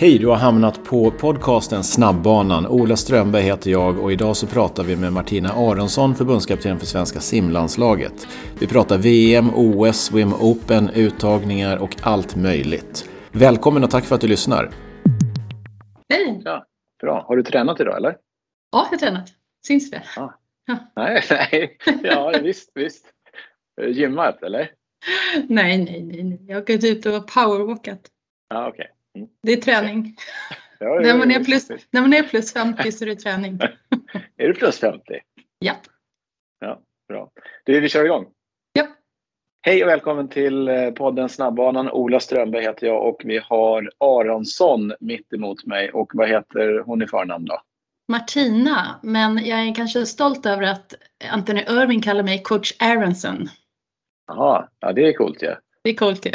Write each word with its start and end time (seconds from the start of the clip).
Hej, 0.00 0.18
du 0.18 0.26
har 0.26 0.36
hamnat 0.36 0.84
på 0.84 1.10
podcasten 1.10 1.84
Snabbbanan. 1.84 2.66
Ola 2.66 2.96
Strömberg 2.96 3.42
heter 3.42 3.70
jag 3.70 3.98
och 3.98 4.12
idag 4.12 4.36
så 4.36 4.46
pratar 4.46 4.84
vi 4.84 4.96
med 4.96 5.12
Martina 5.12 5.48
Aronsson, 5.48 6.14
förbundskapten 6.14 6.78
för 6.78 6.86
svenska 6.86 7.20
simlandslaget. 7.20 8.26
Vi 8.60 8.66
pratar 8.66 8.98
VM, 8.98 9.50
OS, 9.54 10.04
Swim 10.04 10.32
Open, 10.32 10.90
uttagningar 10.94 11.82
och 11.82 11.96
allt 12.02 12.36
möjligt. 12.36 13.10
Välkommen 13.32 13.84
och 13.84 13.90
tack 13.90 14.04
för 14.04 14.14
att 14.14 14.20
du 14.20 14.28
lyssnar. 14.28 14.70
Hej! 16.08 16.42
Ja, 16.44 16.66
bra. 17.00 17.24
Har 17.28 17.36
du 17.36 17.42
tränat 17.42 17.80
idag 17.80 17.96
eller? 17.96 18.16
Ja, 18.72 18.88
jag 18.90 18.90
har 18.90 18.96
tränat. 18.96 19.28
Syns 19.66 19.90
det? 19.90 20.02
Ah. 20.16 20.30
Ja. 20.66 20.76
Nej, 20.96 21.22
nej. 21.30 21.78
Ja, 22.02 22.32
visst, 22.42 22.70
visst. 22.74 23.06
Gymmat 23.88 24.42
eller? 24.42 24.70
Nej, 25.48 25.78
nej, 25.78 26.02
nej. 26.02 26.40
Jag 26.48 26.56
har 26.56 26.60
gått 26.60 26.84
ut 26.84 27.06
och 27.06 27.26
powerwalkat. 27.26 28.00
Ja, 28.48 28.68
okay. 28.68 28.86
Det 29.42 29.52
är 29.52 29.56
träning. 29.56 30.16
Ja, 30.78 31.00
när, 31.02 31.18
man 31.18 31.30
är 31.30 31.44
plus, 31.44 31.68
när 31.90 32.00
man 32.00 32.12
är 32.12 32.22
plus 32.22 32.52
50 32.52 32.92
så 32.92 33.04
är 33.04 33.08
det 33.08 33.16
träning. 33.16 33.58
är 34.36 34.48
du 34.48 34.54
plus 34.54 34.78
50? 34.78 35.02
Ja. 35.58 35.76
Ja, 36.60 36.80
bra. 37.08 37.30
Du, 37.64 37.80
vi 37.80 37.88
kör 37.88 38.04
igång. 38.04 38.26
Ja. 38.72 38.86
Hej 39.62 39.82
och 39.82 39.88
välkommen 39.88 40.28
till 40.28 40.68
eh, 40.68 40.90
podden 40.90 41.28
Snabbbanan. 41.28 41.90
Ola 41.90 42.20
Strömberg 42.20 42.62
heter 42.62 42.86
jag 42.86 43.08
och 43.08 43.22
vi 43.24 43.40
har 43.44 43.90
Aronsson 43.98 44.92
mitt 45.00 45.32
emot 45.32 45.66
mig. 45.66 45.90
Och 45.92 46.10
vad 46.14 46.28
heter 46.28 46.82
hon 46.86 47.02
i 47.02 47.06
förnamn 47.06 47.44
då? 47.44 47.60
Martina, 48.08 49.00
men 49.02 49.46
jag 49.46 49.60
är 49.60 49.74
kanske 49.74 50.06
stolt 50.06 50.46
över 50.46 50.62
att 50.62 50.94
Anthony 51.30 51.60
Irving 51.60 52.02
kallar 52.02 52.22
mig 52.22 52.42
coach 52.42 52.72
Aronson. 52.78 53.48
Jaha, 54.26 54.68
ja 54.80 54.92
det 54.92 55.08
är 55.08 55.12
coolt 55.12 55.42
ju. 55.42 55.46
Ja. 55.46 55.56
Det 55.82 55.90
är 55.90 55.94
coolt 55.94 56.26
ju. 56.26 56.30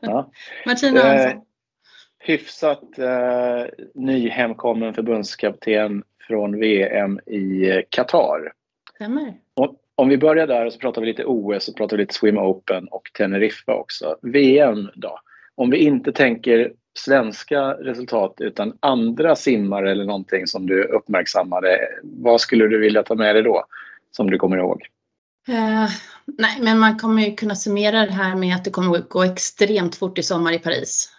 Ja. 0.00 0.30
Martina 0.66 1.00
Aronson. 1.00 1.42
Hyfsat 2.26 2.98
eh, 2.98 3.64
ny 3.94 4.28
hemkommen 4.28 4.94
förbundskapten 4.94 6.02
från 6.26 6.60
VM 6.60 7.18
i 7.18 7.82
Qatar. 7.88 8.52
Stämmer. 8.94 9.34
Om 9.96 10.08
vi 10.08 10.18
börjar 10.18 10.46
där 10.46 10.66
och 10.66 10.72
så 10.72 10.78
pratar 10.78 11.00
vi 11.00 11.06
lite 11.06 11.24
OS 11.24 11.68
och 11.68 11.76
pratar 11.76 11.96
lite 11.96 12.14
Swim 12.14 12.38
Open 12.38 12.88
och 12.88 13.10
Teneriffa 13.18 13.74
också. 13.74 14.16
VM 14.22 14.90
då? 14.94 15.20
Om 15.54 15.70
vi 15.70 15.78
inte 15.78 16.12
tänker 16.12 16.72
svenska 16.98 17.60
resultat 17.60 18.34
utan 18.38 18.76
andra 18.80 19.36
simmare 19.36 19.90
eller 19.90 20.04
någonting 20.04 20.46
som 20.46 20.66
du 20.66 20.84
uppmärksammade. 20.84 21.78
Vad 22.02 22.40
skulle 22.40 22.68
du 22.68 22.80
vilja 22.80 23.02
ta 23.02 23.14
med 23.14 23.34
dig 23.34 23.42
då 23.42 23.64
som 24.10 24.30
du 24.30 24.38
kommer 24.38 24.56
ihåg? 24.56 24.82
Uh, 25.48 25.88
nej, 26.26 26.58
men 26.60 26.78
man 26.78 26.98
kommer 26.98 27.22
ju 27.22 27.34
kunna 27.34 27.54
summera 27.54 28.06
det 28.06 28.12
här 28.12 28.36
med 28.36 28.54
att 28.54 28.64
det 28.64 28.70
kommer 28.70 28.98
att 28.98 29.08
gå 29.08 29.22
extremt 29.22 29.96
fort 29.96 30.18
i 30.18 30.22
sommar 30.22 30.52
i 30.52 30.58
Paris. 30.58 31.12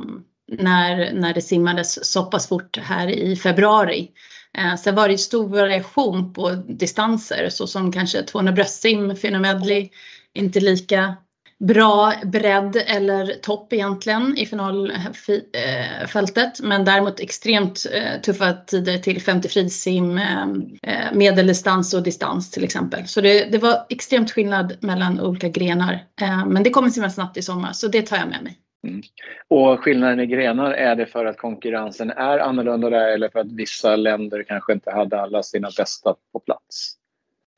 Um, 0.00 0.24
när, 0.48 1.12
när 1.12 1.34
det 1.34 1.42
simmades 1.42 2.12
så 2.12 2.24
pass 2.24 2.48
fort 2.48 2.78
här 2.78 3.08
i 3.08 3.36
februari. 3.36 4.10
Eh, 4.58 4.76
sen 4.76 4.94
var 4.94 5.08
det 5.08 5.18
stor 5.18 5.48
variation 5.48 6.32
på 6.32 6.50
distanser 6.68 7.48
såsom 7.48 7.92
kanske 7.92 8.22
200 8.22 8.52
bröstsim, 8.52 9.16
400 9.16 9.54
medley, 9.54 9.88
inte 10.34 10.60
lika 10.60 11.16
bra 11.58 12.12
bredd 12.24 12.82
eller 12.86 13.34
topp 13.42 13.72
egentligen 13.72 14.38
i 14.38 14.46
finalfältet. 14.46 16.60
Men 16.60 16.84
däremot 16.84 17.20
extremt 17.20 17.86
eh, 17.92 18.20
tuffa 18.20 18.52
tider 18.52 18.98
till 18.98 19.22
50 19.22 19.48
frisim, 19.48 20.18
eh, 20.18 20.46
eh, 20.82 21.12
medeldistans 21.12 21.94
och 21.94 22.02
distans 22.02 22.50
till 22.50 22.64
exempel. 22.64 23.08
Så 23.08 23.20
det, 23.20 23.44
det 23.44 23.58
var 23.58 23.86
extremt 23.88 24.30
skillnad 24.30 24.76
mellan 24.80 25.20
olika 25.20 25.48
grenar. 25.48 26.04
Men 26.46 26.62
det 26.62 26.70
kommer 26.70 26.90
simmas 26.90 27.14
snabbt 27.14 27.36
i 27.36 27.42
sommar 27.42 27.72
så 27.72 27.88
det 27.88 28.02
tar 28.02 28.16
jag 28.16 28.28
med 28.28 28.42
mig. 28.42 28.58
Mm. 28.86 29.02
Och 29.48 29.80
skillnaden 29.80 30.20
i 30.20 30.26
grenar, 30.26 30.72
är 30.72 30.96
det 30.96 31.06
för 31.06 31.24
att 31.24 31.38
konkurrensen 31.38 32.10
är 32.10 32.38
annorlunda 32.38 32.90
där 32.90 33.12
eller 33.12 33.28
för 33.28 33.38
att 33.38 33.52
vissa 33.52 33.96
länder 33.96 34.42
kanske 34.42 34.72
inte 34.72 34.90
hade 34.90 35.20
alla 35.20 35.42
sina 35.42 35.70
bästa 35.76 36.14
på 36.32 36.40
plats? 36.40 36.94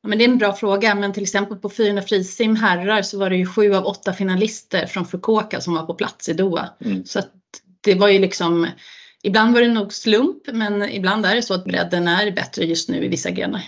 Ja, 0.03 0.09
men 0.09 0.19
det 0.19 0.25
är 0.25 0.29
en 0.29 0.39
bra 0.39 0.53
fråga, 0.53 0.95
men 0.95 1.13
till 1.13 1.23
exempel 1.23 1.59
på 1.59 1.71
400 1.71 2.03
frisim 2.03 2.57
herrar 2.57 3.03
så 3.03 3.19
var 3.19 3.31
det 3.31 3.37
ju 3.37 3.47
sju 3.47 3.75
av 3.75 3.85
åtta 3.85 4.13
finalister 4.13 4.87
från 4.87 5.05
Fukuoka 5.05 5.61
som 5.61 5.75
var 5.75 5.87
på 5.87 5.95
plats 5.95 6.29
i 6.29 6.33
Doha. 6.33 6.69
Mm. 6.85 7.05
Så 7.05 7.21
det 7.81 7.95
var 7.95 8.09
ju 8.09 8.19
liksom, 8.19 8.67
ibland 9.23 9.55
var 9.55 9.61
det 9.61 9.69
nog 9.69 9.93
slump, 9.93 10.43
men 10.53 10.83
ibland 10.83 11.27
är 11.27 11.35
det 11.35 11.43
så 11.43 11.55
att 11.55 11.65
bredden 11.65 12.09
är 12.09 12.31
bättre 12.31 12.65
just 12.65 12.89
nu 12.89 13.05
i 13.05 13.09
vissa 13.09 13.31
grenar. 13.31 13.63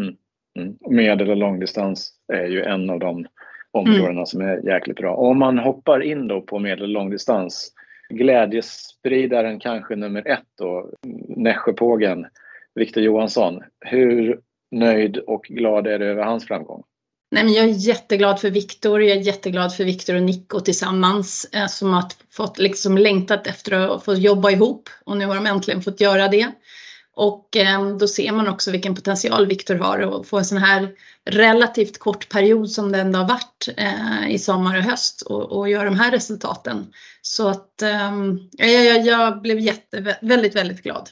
Mm. 0.00 0.16
Mm. 0.58 0.76
Medel 0.90 1.30
och 1.30 1.36
långdistans 1.36 2.12
är 2.32 2.46
ju 2.46 2.62
en 2.62 2.90
av 2.90 2.98
de 2.98 3.26
områdena 3.72 4.10
mm. 4.10 4.26
som 4.26 4.40
är 4.40 4.66
jäkligt 4.66 4.96
bra. 4.96 5.14
Och 5.14 5.28
om 5.28 5.38
man 5.38 5.58
hoppar 5.58 6.00
in 6.00 6.28
då 6.28 6.40
på 6.40 6.58
medel 6.58 6.82
och 6.82 6.88
långdistans, 6.88 7.72
glädjespridaren 8.08 9.60
kanske 9.60 9.96
nummer 9.96 10.28
ett 10.28 10.46
då, 10.58 10.90
Nässjöpågen, 11.28 12.26
Viktor 12.74 13.02
Johansson. 13.02 13.62
Hur 13.80 14.40
nöjd 14.70 15.16
och 15.16 15.44
glad 15.48 15.86
är 15.86 15.98
du 15.98 16.06
över 16.06 16.22
hans 16.22 16.46
framgång? 16.46 16.82
Nej, 17.30 17.44
men 17.44 17.52
jag 17.52 17.64
är 17.64 17.88
jätteglad 17.88 18.40
för 18.40 18.50
Viktor. 18.50 19.02
Jag 19.02 19.16
är 19.16 19.20
jätteglad 19.20 19.74
för 19.74 19.84
Viktor 19.84 20.14
och 20.14 20.22
Nico 20.22 20.60
tillsammans 20.60 21.50
eh, 21.52 21.66
som 21.66 21.92
har 21.92 22.04
fått 22.30 22.58
liksom 22.58 22.98
längtat 22.98 23.46
efter 23.46 23.72
att 23.72 24.04
få 24.04 24.14
jobba 24.14 24.50
ihop 24.50 24.88
och 25.04 25.16
nu 25.16 25.26
har 25.26 25.34
de 25.34 25.46
äntligen 25.46 25.82
fått 25.82 26.00
göra 26.00 26.28
det. 26.28 26.52
Och 27.18 27.56
eh, 27.56 27.96
då 27.96 28.06
ser 28.06 28.32
man 28.32 28.48
också 28.48 28.70
vilken 28.70 28.94
potential 28.94 29.46
Viktor 29.46 29.74
har 29.74 30.20
att 30.20 30.26
få 30.26 30.38
en 30.38 30.44
sån 30.44 30.58
här 30.58 30.88
relativt 31.30 31.98
kort 31.98 32.28
period 32.28 32.70
som 32.70 32.92
det 32.92 32.98
ändå 32.98 33.18
har 33.18 33.28
varit 33.28 33.68
eh, 33.76 34.34
i 34.34 34.38
sommar 34.38 34.78
och 34.78 34.84
höst 34.84 35.22
och, 35.22 35.52
och 35.52 35.68
göra 35.68 35.84
de 35.84 35.98
här 35.98 36.10
resultaten. 36.10 36.86
Så 37.22 37.48
att 37.48 37.82
eh, 37.82 38.68
jag, 38.68 39.06
jag 39.06 39.42
blev 39.42 39.58
jätte, 39.58 40.16
väldigt, 40.22 40.56
väldigt 40.56 40.82
glad. 40.82 41.08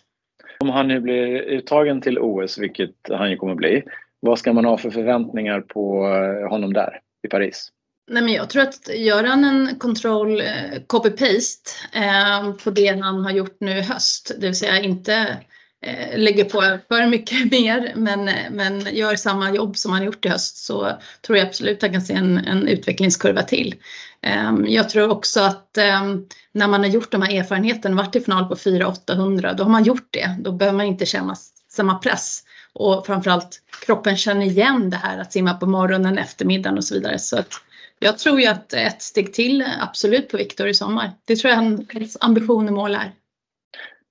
Om 0.59 0.71
han 0.71 0.89
nu 0.89 1.01
blir 1.01 1.43
uttagen 1.43 2.01
till 2.01 2.19
OS, 2.19 2.59
vilket 2.59 2.95
han 3.11 3.31
ju 3.31 3.37
kommer 3.37 3.55
bli, 3.55 3.83
vad 4.21 4.39
ska 4.39 4.53
man 4.53 4.65
ha 4.65 4.79
för 4.79 4.91
förväntningar 4.91 5.61
på 5.61 6.07
honom 6.51 6.73
där 6.73 7.01
i 7.27 7.29
Paris? 7.29 7.69
Nej, 8.11 8.23
men 8.23 8.33
jag 8.33 8.51
tror 8.51 8.63
att 8.63 8.89
gör 8.95 9.25
han 9.25 9.45
en 9.45 9.79
control 9.79 10.43
copy-paste 10.87 11.71
eh, 11.93 12.53
på 12.65 12.71
det 12.71 13.01
han 13.01 13.25
har 13.25 13.33
gjort 13.33 13.57
nu 13.61 13.79
i 13.79 13.83
höst, 13.83 14.33
det 14.41 14.47
vill 14.47 14.59
säga 14.59 14.81
inte 14.81 15.37
Eh, 15.39 15.56
Eh, 15.87 16.19
lägger 16.19 16.45
på 16.45 16.79
för 16.89 17.07
mycket 17.07 17.51
mer 17.51 17.93
men, 17.97 18.31
men 18.51 18.81
gör 18.97 19.17
samma 19.17 19.53
jobb 19.55 19.77
som 19.77 19.93
han 19.93 20.05
gjort 20.05 20.25
i 20.25 20.29
höst 20.29 20.57
så 20.57 20.93
tror 21.27 21.39
jag 21.39 21.47
absolut 21.47 21.77
att 21.77 21.83
han 21.83 21.93
kan 21.93 22.03
se 22.03 22.15
en, 22.15 22.39
en 22.39 22.69
utvecklingskurva 22.69 23.43
till. 23.43 23.75
Ehm, 24.23 24.67
jag 24.69 24.89
tror 24.89 25.11
också 25.11 25.41
att 25.41 25.79
ehm, 25.79 26.27
när 26.53 26.69
man 26.69 26.81
har 26.81 26.89
gjort 26.89 27.11
de 27.11 27.23
här 27.23 27.39
erfarenheterna, 27.41 27.97
varit 27.97 28.17
i 28.17 28.21
final 28.21 28.49
på 28.49 28.55
4-800, 28.55 29.55
då 29.57 29.65
har 29.65 29.71
man 29.71 29.85
gjort 29.85 30.09
det. 30.11 30.37
Då 30.41 30.53
behöver 30.53 30.77
man 30.77 30.87
inte 30.87 31.07
känna 31.07 31.35
samma 31.73 31.99
press. 31.99 32.43
Och 32.73 33.07
framförallt 33.07 33.63
kroppen 33.87 34.17
känner 34.17 34.47
igen 34.47 34.91
det 34.91 34.97
här 34.97 35.19
att 35.19 35.33
simma 35.33 35.55
på 35.55 35.67
morgonen, 35.67 36.19
eftermiddagen 36.19 36.79
och 36.79 36.85
så 36.85 36.95
vidare. 36.95 37.19
Så 37.19 37.39
att 37.39 37.53
jag 37.99 38.19
tror 38.19 38.41
ju 38.41 38.47
att 38.47 38.73
ett 38.73 39.03
steg 39.03 39.35
till 39.35 39.65
absolut 39.81 40.29
på 40.29 40.37
Viktor 40.37 40.69
i 40.69 40.75
sommar. 40.75 41.13
Det 41.25 41.37
tror 41.37 41.51
jag 41.51 41.59
hans 41.59 42.17
ambition 42.21 42.69
och 42.69 42.75
mål 42.75 42.95
är. 42.95 43.13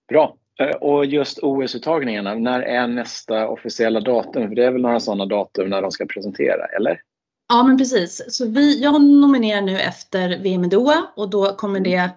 Bra, 0.10 0.36
och 0.80 1.06
just 1.06 1.40
OS-uttagningarna, 1.40 2.36
när 2.36 2.60
är 2.60 2.88
nästa 2.88 3.48
officiella 3.48 4.00
datum? 4.00 4.48
För 4.48 4.56
det 4.56 4.66
är 4.66 4.72
väl 4.72 4.82
några 4.82 5.00
sådana 5.00 5.26
datum 5.26 5.70
när 5.70 5.82
de 5.82 5.92
ska 5.92 6.06
presentera, 6.06 6.66
eller? 6.66 7.02
Ja, 7.50 7.64
men 7.64 7.78
precis. 7.78 8.24
Så 8.28 8.46
vi, 8.48 8.84
jag 8.84 9.02
nominerar 9.02 9.62
nu 9.62 9.80
efter 9.80 10.38
VM 10.38 10.64
i 10.64 10.68
Doha 10.68 11.12
och 11.16 11.30
då 11.30 11.56
kommer 11.56 11.80
det 11.80 12.10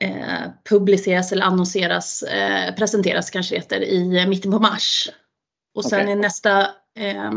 eh, 0.00 0.50
publiceras 0.68 1.32
eller 1.32 1.44
annonseras, 1.44 2.22
eh, 2.22 2.74
presenteras 2.74 3.30
kanske 3.30 3.56
heter, 3.56 3.80
i 3.80 4.26
mitten 4.26 4.50
på 4.52 4.58
mars. 4.58 5.08
Och 5.74 5.84
sen 5.84 6.00
okay. 6.00 6.12
är 6.12 6.16
nästa 6.16 6.60
eh, 6.98 7.32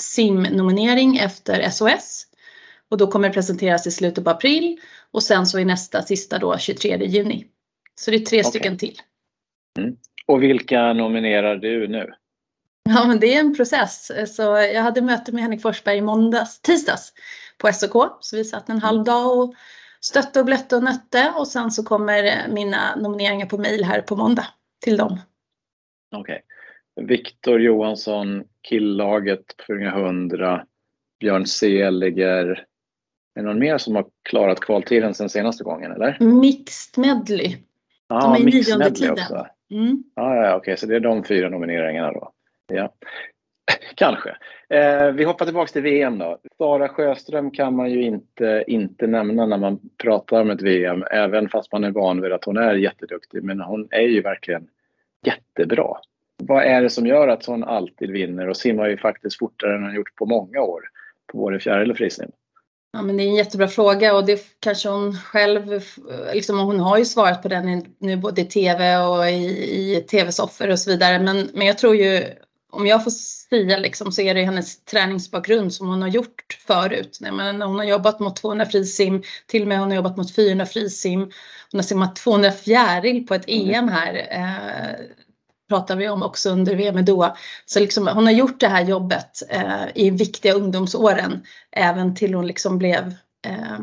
SIM-nominering 0.00 1.16
efter 1.16 1.70
SOS. 1.70 2.26
Och 2.90 2.98
då 2.98 3.06
kommer 3.06 3.28
det 3.28 3.34
presenteras 3.34 3.86
i 3.86 3.90
slutet 3.90 4.24
på 4.24 4.30
april 4.30 4.80
och 5.10 5.22
sen 5.22 5.46
så 5.46 5.58
är 5.58 5.64
nästa 5.64 6.02
sista 6.02 6.38
då 6.38 6.58
23 6.58 7.06
juni. 7.06 7.46
Så 7.94 8.10
det 8.10 8.16
är 8.16 8.20
tre 8.20 8.40
okay. 8.40 8.50
stycken 8.50 8.78
till. 8.78 9.00
Mm. 9.78 9.96
Och 10.26 10.42
vilka 10.42 10.92
nominerar 10.92 11.56
du 11.56 11.88
nu? 11.88 12.12
Ja, 12.88 13.06
men 13.06 13.20
det 13.20 13.34
är 13.34 13.40
en 13.40 13.56
process. 13.56 14.10
Så 14.36 14.42
jag 14.42 14.82
hade 14.82 15.02
möte 15.02 15.32
med 15.32 15.42
Henrik 15.42 15.62
Forsberg 15.62 15.96
i 15.96 16.00
måndags, 16.00 16.60
tisdags 16.60 17.12
på 17.58 17.72
SOK. 17.72 18.18
Så 18.20 18.36
vi 18.36 18.44
satt 18.44 18.68
en 18.68 18.78
halv 18.78 19.04
dag 19.04 19.38
och 19.38 19.54
stötte 20.00 20.40
och 20.40 20.46
blötte 20.46 20.76
och 20.76 20.82
nötte 20.82 21.32
och 21.36 21.48
sen 21.48 21.70
så 21.70 21.82
kommer 21.82 22.48
mina 22.48 22.96
nomineringar 22.96 23.46
på 23.46 23.58
mail 23.58 23.84
här 23.84 24.00
på 24.00 24.16
måndag 24.16 24.46
till 24.80 24.96
dem. 24.96 25.18
Okej. 26.16 26.42
Okay. 26.96 27.06
Viktor 27.06 27.60
Johansson, 27.60 28.44
killaget 28.68 29.56
på 29.56 29.64
400, 29.66 30.64
Björn 31.20 31.46
Seliger. 31.46 32.66
Är 33.34 33.42
det 33.42 33.42
någon 33.42 33.58
mer 33.58 33.78
som 33.78 33.94
har 33.94 34.06
klarat 34.22 34.60
kvaltiden 34.60 35.14
sen 35.14 35.28
senaste 35.28 35.64
gången 35.64 35.92
eller? 35.92 36.16
Mixed 36.20 36.98
medley. 36.98 37.56
Ja, 38.08 38.16
ah, 38.16 38.38
mixed 38.38 38.78
medley 38.78 39.10
också. 39.10 39.46
Mm. 39.74 40.04
Ah, 40.14 40.34
ja, 40.34 40.42
okej, 40.42 40.56
okay, 40.56 40.76
så 40.76 40.86
det 40.86 40.96
är 40.96 41.00
de 41.00 41.24
fyra 41.24 41.48
nomineringarna 41.48 42.12
då. 42.12 42.32
Ja. 42.66 42.94
Kanske. 43.94 44.36
Eh, 44.68 45.10
vi 45.12 45.24
hoppar 45.24 45.44
tillbaka 45.44 45.72
till 45.72 45.82
VM 45.82 46.18
då. 46.18 46.38
Sara 46.58 46.88
Sjöström 46.88 47.50
kan 47.50 47.76
man 47.76 47.90
ju 47.90 48.02
inte, 48.02 48.64
inte 48.66 49.06
nämna 49.06 49.46
när 49.46 49.58
man 49.58 49.80
pratar 50.02 50.40
om 50.40 50.50
ett 50.50 50.62
VM, 50.62 51.04
även 51.10 51.48
fast 51.48 51.72
man 51.72 51.84
är 51.84 51.90
van 51.90 52.20
vid 52.20 52.32
att 52.32 52.44
hon 52.44 52.56
är 52.56 52.74
jätteduktig. 52.74 53.42
Men 53.42 53.60
hon 53.60 53.88
är 53.90 54.08
ju 54.08 54.22
verkligen 54.22 54.66
jättebra. 55.26 55.96
Vad 56.42 56.64
är 56.64 56.82
det 56.82 56.90
som 56.90 57.06
gör 57.06 57.28
att 57.28 57.46
hon 57.46 57.64
alltid 57.64 58.10
vinner 58.10 58.48
och 58.48 58.56
simmar 58.56 58.88
ju 58.88 58.96
faktiskt 58.96 59.38
fortare 59.38 59.74
än 59.74 59.82
hon 59.82 59.94
gjort 59.94 60.14
på 60.14 60.26
många 60.26 60.60
år 60.60 60.82
på 61.32 61.38
både 61.38 61.60
fjäril 61.60 61.90
och 61.90 61.96
frisim? 61.96 62.30
Ja, 62.94 63.02
men 63.02 63.16
det 63.16 63.22
är 63.22 63.28
en 63.28 63.34
jättebra 63.34 63.68
fråga 63.68 64.14
och 64.14 64.26
det 64.26 64.60
kanske 64.60 64.88
hon 64.88 65.16
själv, 65.16 65.82
liksom, 66.32 66.58
hon 66.58 66.80
har 66.80 66.98
ju 66.98 67.04
svarat 67.04 67.42
på 67.42 67.48
den 67.48 67.94
nu 67.98 68.16
både 68.16 68.40
i 68.40 68.44
TV 68.44 68.96
och 68.96 69.30
i, 69.30 69.96
i 69.96 70.00
tv-soffor 70.10 70.70
och 70.70 70.78
så 70.78 70.90
vidare. 70.90 71.18
Men, 71.18 71.50
men 71.54 71.66
jag 71.66 71.78
tror 71.78 71.96
ju, 71.96 72.24
om 72.72 72.86
jag 72.86 73.04
får 73.04 73.10
säga 73.10 73.78
liksom, 73.78 74.12
så 74.12 74.20
är 74.20 74.34
det 74.34 74.44
hennes 74.44 74.84
träningsbakgrund 74.84 75.74
som 75.74 75.88
hon 75.88 76.02
har 76.02 76.08
gjort 76.08 76.58
förut. 76.66 77.18
Men 77.20 77.62
hon 77.62 77.78
har 77.78 77.84
jobbat 77.84 78.20
mot 78.20 78.36
200 78.36 78.66
frisim, 78.66 79.22
till 79.46 79.62
och 79.62 79.68
med 79.68 79.78
hon 79.78 79.88
har 79.88 79.96
jobbat 79.96 80.16
mot 80.16 80.34
400 80.34 80.66
frisim. 80.66 81.20
Hon 81.70 81.78
har 81.78 81.82
simmat 81.82 82.16
200 82.16 82.52
fjäril 82.52 83.26
på 83.26 83.34
ett 83.34 83.44
EM 83.46 83.88
här. 83.88 84.14
Eh, 84.30 85.06
pratar 85.68 85.96
vi 85.96 86.08
om 86.08 86.22
också 86.22 86.50
under 86.50 86.76
VM 86.76 86.98
i 86.98 87.02
Doha. 87.02 87.36
Så 87.66 87.80
liksom, 87.80 88.06
hon 88.06 88.24
har 88.24 88.32
gjort 88.32 88.60
det 88.60 88.68
här 88.68 88.84
jobbet 88.84 89.42
eh, 89.50 89.84
i 89.94 90.10
viktiga 90.10 90.54
ungdomsåren 90.54 91.42
även 91.72 92.14
till 92.14 92.34
hon 92.34 92.46
liksom 92.46 92.78
blev 92.78 93.14
eh, 93.46 93.78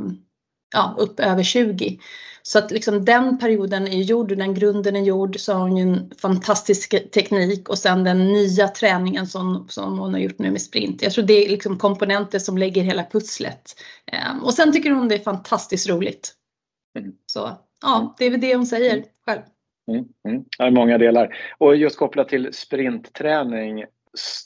ja, 0.73 0.95
upp 0.97 1.19
över 1.19 1.43
20. 1.43 1.99
Så 2.43 2.59
att 2.59 2.71
liksom 2.71 3.05
den 3.05 3.37
perioden 3.37 3.87
är 3.87 4.01
gjord 4.01 4.31
och 4.31 4.37
den 4.37 4.53
grunden 4.53 4.95
är 4.95 5.01
gjord 5.01 5.39
så 5.39 5.53
har 5.53 5.59
hon 5.59 5.77
ju 5.77 5.83
en 5.83 6.11
fantastisk 6.17 7.11
teknik 7.11 7.69
och 7.69 7.77
sen 7.77 8.03
den 8.03 8.33
nya 8.33 8.67
träningen 8.67 9.27
som, 9.27 9.65
som 9.69 9.99
hon 9.99 10.13
har 10.13 10.19
gjort 10.19 10.39
nu 10.39 10.51
med 10.51 10.61
sprint. 10.61 11.01
Jag 11.01 11.13
tror 11.13 11.25
det 11.25 11.45
är 11.45 11.49
liksom 11.49 11.77
komponenter 11.77 12.39
som 12.39 12.57
lägger 12.57 12.83
hela 12.83 13.03
pusslet. 13.03 13.75
Eh, 14.11 14.43
och 14.43 14.53
sen 14.53 14.73
tycker 14.73 14.91
hon 14.91 15.07
det 15.07 15.15
är 15.15 15.23
fantastiskt 15.23 15.89
roligt. 15.89 16.33
Mm. 16.99 17.11
Så 17.25 17.57
ja, 17.81 18.15
det 18.17 18.25
är 18.25 18.31
väl 18.31 18.41
det 18.41 18.55
hon 18.55 18.65
säger 18.65 19.03
själv. 19.25 19.41
Mm, 19.87 20.05
mm. 20.27 20.43
Det 20.57 20.63
är 20.63 20.71
många 20.71 20.97
delar. 20.97 21.35
Och 21.57 21.75
just 21.75 21.97
kopplat 21.97 22.29
till 22.29 22.53
sprintträning, 22.53 23.85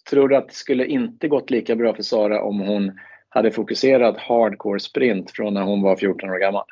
tror 0.10 0.30
du 0.30 0.36
att 0.36 0.48
det 0.48 0.56
skulle 0.56 0.86
inte 0.86 1.28
gått 1.28 1.50
lika 1.50 1.76
bra 1.76 1.94
för 1.94 2.04
Sara 2.04 2.44
om 2.44 2.60
hon 2.60 3.00
hade 3.30 3.52
fokuserat 3.52 4.18
hardcore 4.18 4.80
sprint 4.80 5.32
från 5.32 5.54
när 5.54 5.64
hon 5.64 5.82
var 5.82 5.96
14 5.96 6.30
år 6.30 6.40
gammal? 6.40 6.66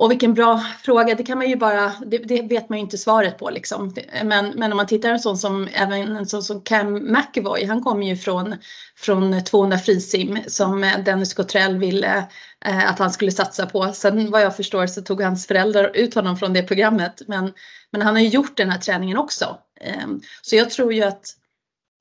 Och 0.00 0.10
vilken 0.10 0.34
bra 0.34 0.64
fråga, 0.82 1.14
det 1.14 1.24
kan 1.24 1.38
man 1.38 1.48
ju 1.48 1.56
bara, 1.56 1.92
det, 2.06 2.18
det 2.18 2.42
vet 2.42 2.68
man 2.68 2.78
ju 2.78 2.84
inte 2.84 2.98
svaret 2.98 3.38
på 3.38 3.50
liksom. 3.50 3.94
Men, 4.24 4.48
men 4.48 4.72
om 4.72 4.76
man 4.76 4.86
tittar 4.86 5.10
en 5.10 5.20
sån 5.20 5.38
som, 5.38 5.68
även 5.74 6.16
en 6.16 6.26
sån 6.26 6.42
som 6.42 6.60
Cam 6.60 6.94
McEvoy, 6.94 7.64
han 7.66 7.82
kommer 7.82 8.06
ju 8.06 8.16
från, 8.16 8.56
från 8.96 9.44
200 9.44 9.78
frisim 9.78 10.38
som 10.46 10.92
Dennis 11.04 11.34
Cottrell 11.34 11.78
ville 11.78 12.28
eh, 12.64 12.90
att 12.90 12.98
han 12.98 13.10
skulle 13.10 13.30
satsa 13.30 13.66
på. 13.66 13.92
Sen 13.92 14.30
vad 14.30 14.42
jag 14.42 14.56
förstår 14.56 14.86
så 14.86 15.02
tog 15.02 15.22
hans 15.22 15.46
föräldrar 15.46 15.90
ut 15.94 16.14
honom 16.14 16.36
från 16.36 16.52
det 16.52 16.62
programmet. 16.62 17.22
Men, 17.26 17.52
men 17.90 18.02
han 18.02 18.14
har 18.14 18.22
ju 18.22 18.28
gjort 18.28 18.56
den 18.56 18.70
här 18.70 18.78
träningen 18.78 19.18
också. 19.18 19.58
Eh, 19.80 20.06
så 20.42 20.56
jag 20.56 20.70
tror 20.70 20.92
ju 20.92 21.02
att 21.02 21.24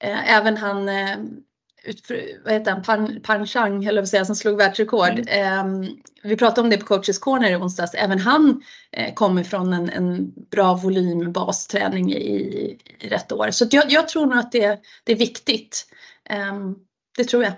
eh, 0.03 0.33
även 0.35 0.57
han 0.57 0.89
eh, 0.89 1.17
eh, 1.85 2.17
vad 2.43 2.53
heter 2.53 2.71
han, 2.71 2.81
Pan, 2.81 3.21
Pan 3.23 3.47
Chang, 3.47 3.85
eller 3.85 4.01
vad 4.01 4.09
säga, 4.09 4.25
som 4.25 4.35
slog 4.35 4.57
världsrekord. 4.57 5.19
Mm. 5.27 5.83
Eh, 5.83 5.89
vi 6.23 6.37
pratade 6.37 6.61
om 6.61 6.69
det 6.69 6.77
på 6.77 6.85
Coaches 6.85 7.19
Corner 7.19 7.51
i 7.51 7.55
onsdags. 7.55 7.93
Även 7.93 8.19
han 8.19 8.61
eh, 8.91 9.13
kommer 9.13 9.43
från 9.43 9.73
en, 9.73 9.89
en 9.89 10.31
bra 10.51 10.73
volymbasträning 10.73 12.13
i, 12.13 12.77
i 12.99 13.07
rätt 13.09 13.31
år. 13.31 13.51
Så 13.51 13.65
jag, 13.71 13.91
jag, 13.91 14.07
tror 14.07 14.25
nog 14.25 14.37
att 14.37 14.51
det, 14.51 14.79
det 15.03 15.11
är 15.11 15.17
viktigt. 15.17 15.85
Eh, 16.29 16.53
det 17.17 17.23
tror 17.23 17.43
jag. 17.43 17.53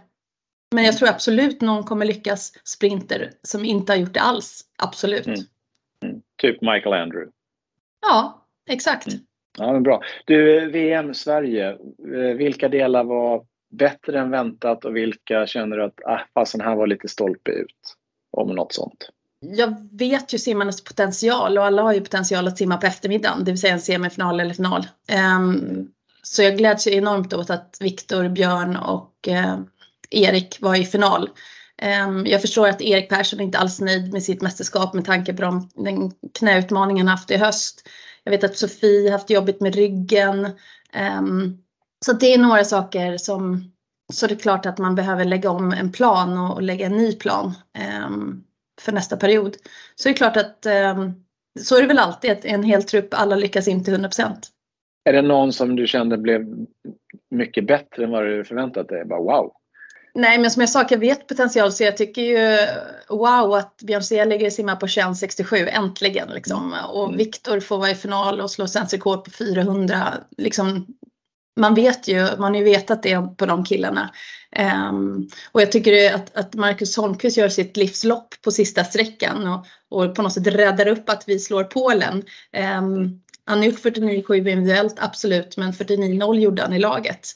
Men 0.76 0.84
jag 0.84 0.98
tror 0.98 1.10
absolut 1.10 1.62
någon 1.62 1.84
kommer 1.84 2.06
lyckas 2.06 2.54
sprinter 2.64 3.32
som 3.44 3.66
inte 3.66 3.92
har 3.92 3.98
gjort 3.98 4.14
det 4.14 4.22
alls. 4.22 4.66
Absolut. 4.78 5.28
Mm. 5.28 5.40
Mm. 6.06 6.22
Typ 6.42 6.62
Michael 6.62 6.94
Andrew. 6.94 7.32
Ja, 8.02 8.48
exakt. 8.70 9.08
Mm. 9.08 9.20
Ja, 9.58 9.74
men 9.74 9.84
bra. 9.84 10.02
Du, 10.26 10.70
VM 10.70 11.14
Sverige, 11.14 11.70
eh, 12.16 12.36
vilka 12.38 12.70
delar 12.70 13.04
var 13.04 13.46
bättre 13.72 14.20
än 14.20 14.32
väntat 14.32 14.86
och 14.86 14.96
vilka 14.96 15.48
känner 15.48 15.78
du 15.78 15.84
att 15.84 16.06
ah, 16.06 16.20
fasen 16.34 16.62
här 16.62 16.76
var 16.76 16.88
lite 16.88 17.08
stolpe 17.08 17.52
ut? 17.52 17.96
Om 18.32 18.56
något 18.56 18.74
sånt. 18.74 19.10
Jag 19.40 19.88
vet 19.92 20.34
ju 20.34 20.38
simmarnas 20.38 20.84
potential 20.84 21.58
och 21.58 21.66
alla 21.66 21.82
har 21.82 21.94
ju 21.94 22.02
potential 22.02 22.48
att 22.48 22.58
simma 22.58 22.78
på 22.78 22.88
eftermiddagen, 22.88 23.44
det 23.44 23.52
vill 23.52 23.62
säga 23.62 23.74
en 23.74 23.82
semifinal 23.82 24.40
eller 24.40 24.54
final. 24.54 24.88
Um, 25.38 25.92
så 26.24 26.44
jag 26.44 26.58
gläds 26.58 26.88
ju 26.88 26.92
enormt 26.92 27.34
åt 27.34 27.50
att 27.50 27.78
Viktor, 27.80 28.30
Björn 28.30 28.76
och 28.76 29.28
uh, 29.28 29.60
Erik 30.10 30.58
var 30.62 30.76
i 30.76 30.86
final. 30.86 31.30
Um, 32.06 32.26
jag 32.26 32.42
förstår 32.42 32.68
att 32.68 32.82
Erik 32.82 33.10
Persson 33.10 33.40
inte 33.40 33.58
alls 33.58 33.82
är 33.82 33.86
nöjd 33.86 34.14
med 34.14 34.24
sitt 34.24 34.42
mästerskap 34.42 34.94
med 34.94 35.06
tanke 35.06 35.34
på 35.34 35.42
de, 35.42 35.70
den 35.76 36.12
knäutmaningen 36.34 37.08
han 37.08 37.18
haft 37.18 37.32
i 37.32 37.38
höst. 37.38 37.90
Jag 38.24 38.32
vet 38.32 38.44
att 38.44 38.58
Sofie 38.58 39.12
haft 39.12 39.30
jobbigt 39.30 39.62
med 39.62 39.76
ryggen. 39.76 40.46
Um, 41.20 41.58
så 42.06 42.14
det 42.14 42.34
är 42.34 42.38
några 42.38 42.64
saker 42.64 43.18
som 43.18 43.72
så 44.14 44.28
det 44.28 44.34
är 44.34 44.40
klart 44.40 44.66
att 44.66 44.78
man 44.78 44.96
behöver 44.96 45.26
lägga 45.26 45.50
om 45.50 45.72
en 45.72 45.92
plan 45.92 46.38
och, 46.38 46.54
och 46.54 46.62
lägga 46.62 46.86
en 46.86 46.98
ny 46.98 47.14
plan 47.16 47.54
um, 48.06 48.44
för 48.82 48.92
nästa 48.92 49.18
period. 49.18 49.56
Så 49.96 50.10
det 50.10 50.14
är 50.14 50.18
klart 50.18 50.38
att 50.38 50.66
um, 50.96 51.24
så 51.60 51.78
är 51.78 51.82
det 51.82 51.88
väl 51.88 52.00
alltid, 52.00 52.32
att 52.32 52.46
en 52.46 52.64
hel 52.64 52.84
trupp, 52.84 53.08
alla 53.12 53.36
lyckas 53.36 53.68
inte 53.68 53.92
100% 53.92 54.36
Är 55.04 55.14
det 55.14 55.22
någon 55.22 55.54
som 55.54 55.76
du 55.76 55.88
kände 55.88 56.18
blev 56.18 56.46
mycket 57.32 57.68
bättre 57.68 58.04
än 58.04 58.12
vad 58.12 58.26
du 58.26 58.44
förväntat 58.44 58.88
dig? 58.88 59.06
Bara 59.06 59.20
wow! 59.20 59.54
Nej, 60.14 60.40
men 60.40 60.52
som 60.52 60.62
jag 60.62 60.70
sa, 60.70 60.86
jag 60.90 60.98
vet 60.98 61.28
potential 61.28 61.72
så 61.72 61.84
jag 61.84 61.98
tycker 61.98 62.22
ju 62.22 62.68
wow 63.10 63.54
att 63.54 63.78
Björn 63.78 64.30
lägger 64.30 64.50
simma 64.50 64.76
på 64.76 64.86
21.67 64.86 65.70
äntligen 65.72 66.30
liksom. 66.30 66.76
Och 66.94 67.06
mm. 67.06 67.18
Viktor 67.18 67.60
får 67.60 67.78
vara 67.78 67.90
i 67.90 67.96
final 67.96 68.42
och 68.42 68.52
slå 68.52 68.68
svensk 68.68 68.94
rekord 68.94 69.24
på 69.24 69.32
400. 69.32 70.14
Liksom, 70.38 70.88
man 71.56 71.76
vet 71.76 72.08
ju, 72.08 72.38
man 72.38 72.54
har 72.54 72.56
ju 72.56 72.64
vetat 72.64 73.04
det 73.04 73.38
på 73.38 73.46
de 73.46 73.66
killarna. 73.66 74.14
Um, 74.90 75.30
och 75.52 75.62
jag 75.62 75.72
tycker 75.72 76.16
att, 76.16 76.38
att 76.38 76.56
Marcus 76.56 76.98
Holmqvist 76.98 77.38
gör 77.38 77.50
sitt 77.50 77.78
livslopp 77.78 78.42
på 78.42 78.52
sista 78.52 78.84
sträckan 78.84 79.48
och, 79.48 79.66
och 79.90 80.16
på 80.16 80.22
något 80.22 80.34
sätt 80.34 80.48
räddar 80.48 80.88
upp 80.88 81.10
att 81.10 81.24
vi 81.28 81.40
slår 81.40 81.64
Polen. 81.64 82.24
Um, 82.78 83.22
han 83.46 83.58
har 83.58 83.66
gjort 83.66 83.84
49,7 83.84 84.36
individuellt, 84.36 84.96
absolut, 84.98 85.58
men 85.58 85.72
49,0 85.72 86.40
gjorde 86.40 86.62
han 86.62 86.74
i 86.74 86.80
laget. 86.80 87.28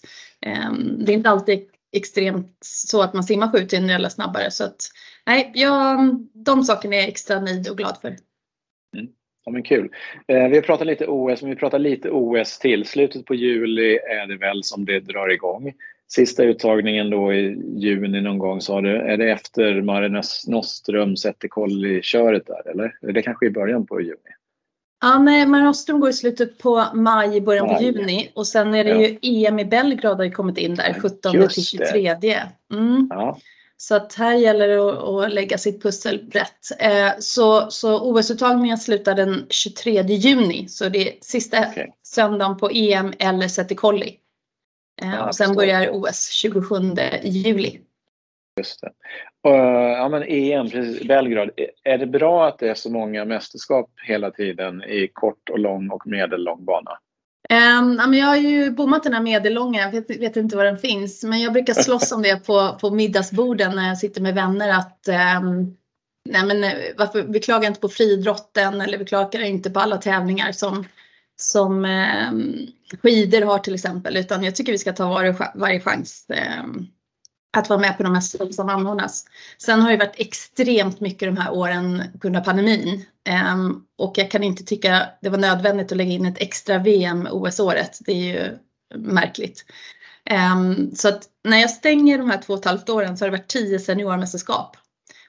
Um, 0.45 1.05
det 1.05 1.11
är 1.11 1.15
inte 1.15 1.29
alltid 1.29 1.59
extremt 1.91 2.57
så 2.61 3.01
att 3.01 3.13
man 3.13 3.23
simmar 3.23 3.51
7 3.51 3.57
individuella 3.57 4.09
snabbare. 4.09 4.51
Så 4.51 4.63
att, 4.63 4.89
nej, 5.25 5.51
jag, 5.55 6.15
de 6.33 6.63
sakerna 6.63 6.95
är 6.95 6.99
jag 6.99 7.09
extra 7.09 7.39
nöjd 7.39 7.69
och 7.69 7.77
glad 7.77 7.97
för. 8.01 8.07
Mm. 8.07 9.07
Ja, 9.45 9.51
men 9.51 9.63
kul. 9.63 9.89
Eh, 10.27 10.47
vi 10.47 10.55
har 10.55 10.61
pratat 10.61 10.87
lite 10.87 11.07
OS, 11.07 11.41
men 11.41 11.49
vi 11.49 11.55
pratar 11.55 11.79
lite 11.79 12.09
OS 12.09 12.59
till. 12.59 12.85
Slutet 12.85 13.25
på 13.25 13.35
juli 13.35 13.95
är 13.95 14.27
det 14.27 14.37
väl 14.37 14.63
som 14.63 14.85
det 14.85 14.99
drar 14.99 15.29
igång. 15.29 15.73
Sista 16.07 16.43
uttagningen 16.43 17.09
då 17.09 17.33
i 17.33 17.57
juni 17.75 18.21
någon 18.21 18.37
gång 18.37 18.61
sa 18.61 18.81
du. 18.81 18.97
Är 18.97 19.17
det 19.17 19.31
efter 19.31 19.81
Mare 19.81 20.23
Nostrum 20.47 21.17
Zetterkolli-köret 21.17 22.47
där 22.47 22.71
eller? 22.71 22.97
Är 23.01 23.11
det 23.11 23.21
kanske 23.21 23.45
i 23.45 23.49
början 23.49 23.85
på 23.85 24.01
juni? 24.01 24.17
Ja, 25.01 25.19
nej, 25.19 25.47
Mare 25.47 25.63
Nostrum 25.63 25.99
går 25.99 26.09
i 26.09 26.13
slutet 26.13 26.57
på 26.57 26.85
maj, 26.93 27.41
början 27.41 27.67
på 27.67 27.83
juni 27.83 28.31
och 28.33 28.47
sen 28.47 28.75
är 28.75 28.83
det 28.83 28.89
ja. 28.89 29.01
ju 29.01 29.45
EM 29.45 29.59
i 29.59 29.65
Belgrad 29.65 30.17
har 30.17 30.29
kommit 30.29 30.57
in 30.57 30.75
där 30.75 30.93
17 30.93 31.31
till 31.31 31.65
23. 31.65 32.15
Mm. 32.73 33.07
Ja. 33.09 33.37
Så 33.87 33.95
att 33.95 34.13
här 34.13 34.35
gäller 34.35 34.67
det 34.67 34.89
att, 34.89 35.03
att 35.03 35.33
lägga 35.33 35.57
sitt 35.57 35.83
pussel 35.83 36.31
rätt. 36.31 36.81
Eh, 36.81 37.11
så 37.19 37.71
så 37.71 38.11
OS-uttagningen 38.11 38.77
slutar 38.77 39.15
den 39.15 39.45
23 39.49 40.01
juni. 40.01 40.67
Så 40.67 40.89
det 40.89 41.07
är 41.07 41.13
sista 41.21 41.69
okay. 41.69 41.87
söndagen 42.03 42.57
på 42.57 42.69
EM 42.69 43.13
eller 43.19 43.47
Settikolli. 43.47 44.19
Eh, 45.01 45.09
ja, 45.09 45.27
och 45.27 45.35
sen 45.35 45.55
börjar 45.55 45.89
OS 45.91 46.29
27 46.29 46.75
juli. 47.23 47.79
Just 48.57 48.81
det. 48.81 48.91
Uh, 49.49 49.91
ja 49.91 50.09
men 50.09 50.23
EM, 50.23 50.69
precis, 50.69 51.07
Belgrad. 51.07 51.49
Är 51.83 51.97
det 51.97 52.07
bra 52.07 52.47
att 52.47 52.59
det 52.59 52.69
är 52.69 52.75
så 52.75 52.91
många 52.91 53.25
mästerskap 53.25 53.89
hela 54.07 54.31
tiden 54.31 54.83
i 54.83 55.07
kort 55.13 55.49
och 55.49 55.59
lång 55.59 55.89
och 55.89 56.07
medellång 56.07 56.65
bana? 56.65 56.91
Um, 57.49 58.13
jag 58.13 58.25
har 58.25 58.35
ju 58.35 58.71
bommat 58.71 59.03
den 59.03 59.13
här 59.13 59.21
medellånga, 59.21 59.81
jag 59.81 59.91
vet, 59.91 60.09
vet, 60.09 60.37
inte 60.37 60.57
var 60.57 60.65
den 60.65 60.77
finns. 60.77 61.23
Men 61.23 61.41
jag 61.41 61.53
brukar 61.53 61.73
slåss 61.73 62.11
om 62.11 62.21
det 62.21 62.45
på, 62.45 62.77
på 62.81 62.89
middagsborden 62.89 63.75
när 63.75 63.87
jag 63.87 63.97
sitter 63.97 64.21
med 64.21 64.35
vänner. 64.35 64.69
att 64.69 65.07
um, 65.41 65.77
nej 66.29 66.45
men, 66.45 66.63
eh, 66.63 66.71
varför, 66.97 67.23
Vi 67.23 67.39
klagar 67.39 67.67
inte 67.67 67.79
på 67.79 67.89
friidrotten 67.89 68.81
eller 68.81 68.97
vi 68.97 69.05
klagar 69.05 69.41
inte 69.41 69.69
på 69.69 69.79
alla 69.79 69.97
tävlingar 69.97 70.51
som, 70.51 70.85
som 71.35 71.85
um, 71.85 72.67
skidor 73.01 73.41
har 73.41 73.59
till 73.59 73.73
exempel. 73.73 74.17
Utan 74.17 74.43
jag 74.43 74.55
tycker 74.55 74.71
vi 74.71 74.77
ska 74.77 74.93
ta 74.93 75.09
varje, 75.09 75.35
varje 75.55 75.79
chans 75.79 76.25
att 77.59 77.69
vara 77.69 77.79
med 77.79 77.97
på 77.97 78.03
de 78.03 78.13
här 78.13 78.51
som 78.51 78.69
anordnas. 78.69 79.25
Sen 79.57 79.81
har 79.81 79.91
det 79.91 79.97
varit 79.97 80.15
extremt 80.19 80.99
mycket 80.99 81.35
de 81.35 81.41
här 81.41 81.53
åren 81.53 82.03
på 82.11 82.17
grund 82.17 82.37
av 82.37 82.41
pandemin. 82.41 83.05
Ehm, 83.27 83.81
och 83.97 84.13
jag 84.15 84.31
kan 84.31 84.43
inte 84.43 84.63
tycka 84.63 85.09
det 85.21 85.29
var 85.29 85.37
nödvändigt 85.37 85.91
att 85.91 85.97
lägga 85.97 86.11
in 86.11 86.25
ett 86.25 86.41
extra 86.41 86.77
VM 86.79 87.27
OS-året. 87.31 87.99
Det 88.05 88.11
är 88.11 88.15
ju 88.15 88.57
märkligt. 88.95 89.65
Ehm, 90.25 90.95
så 90.95 91.07
att 91.07 91.23
när 91.43 91.57
jag 91.57 91.69
stänger 91.69 92.17
de 92.17 92.29
här 92.29 92.41
två 92.41 92.53
och 92.53 92.59
ett 92.59 92.65
halvt 92.65 92.89
åren 92.89 93.17
så 93.17 93.25
har 93.25 93.31
det 93.31 93.37
varit 93.37 93.47
tio 93.47 93.79
seniormästerskap. 93.79 94.77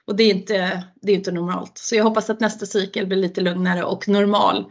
Och 0.05 0.15
det 0.15 0.23
är 0.23 0.33
inte, 0.33 0.83
det 1.01 1.11
är 1.11 1.15
inte 1.15 1.31
normalt. 1.31 1.77
Så 1.77 1.95
jag 1.95 2.03
hoppas 2.03 2.29
att 2.29 2.39
nästa 2.39 2.65
cykel 2.65 3.07
blir 3.07 3.17
lite 3.17 3.41
lugnare 3.41 3.83
och 3.83 4.07
normal. 4.07 4.65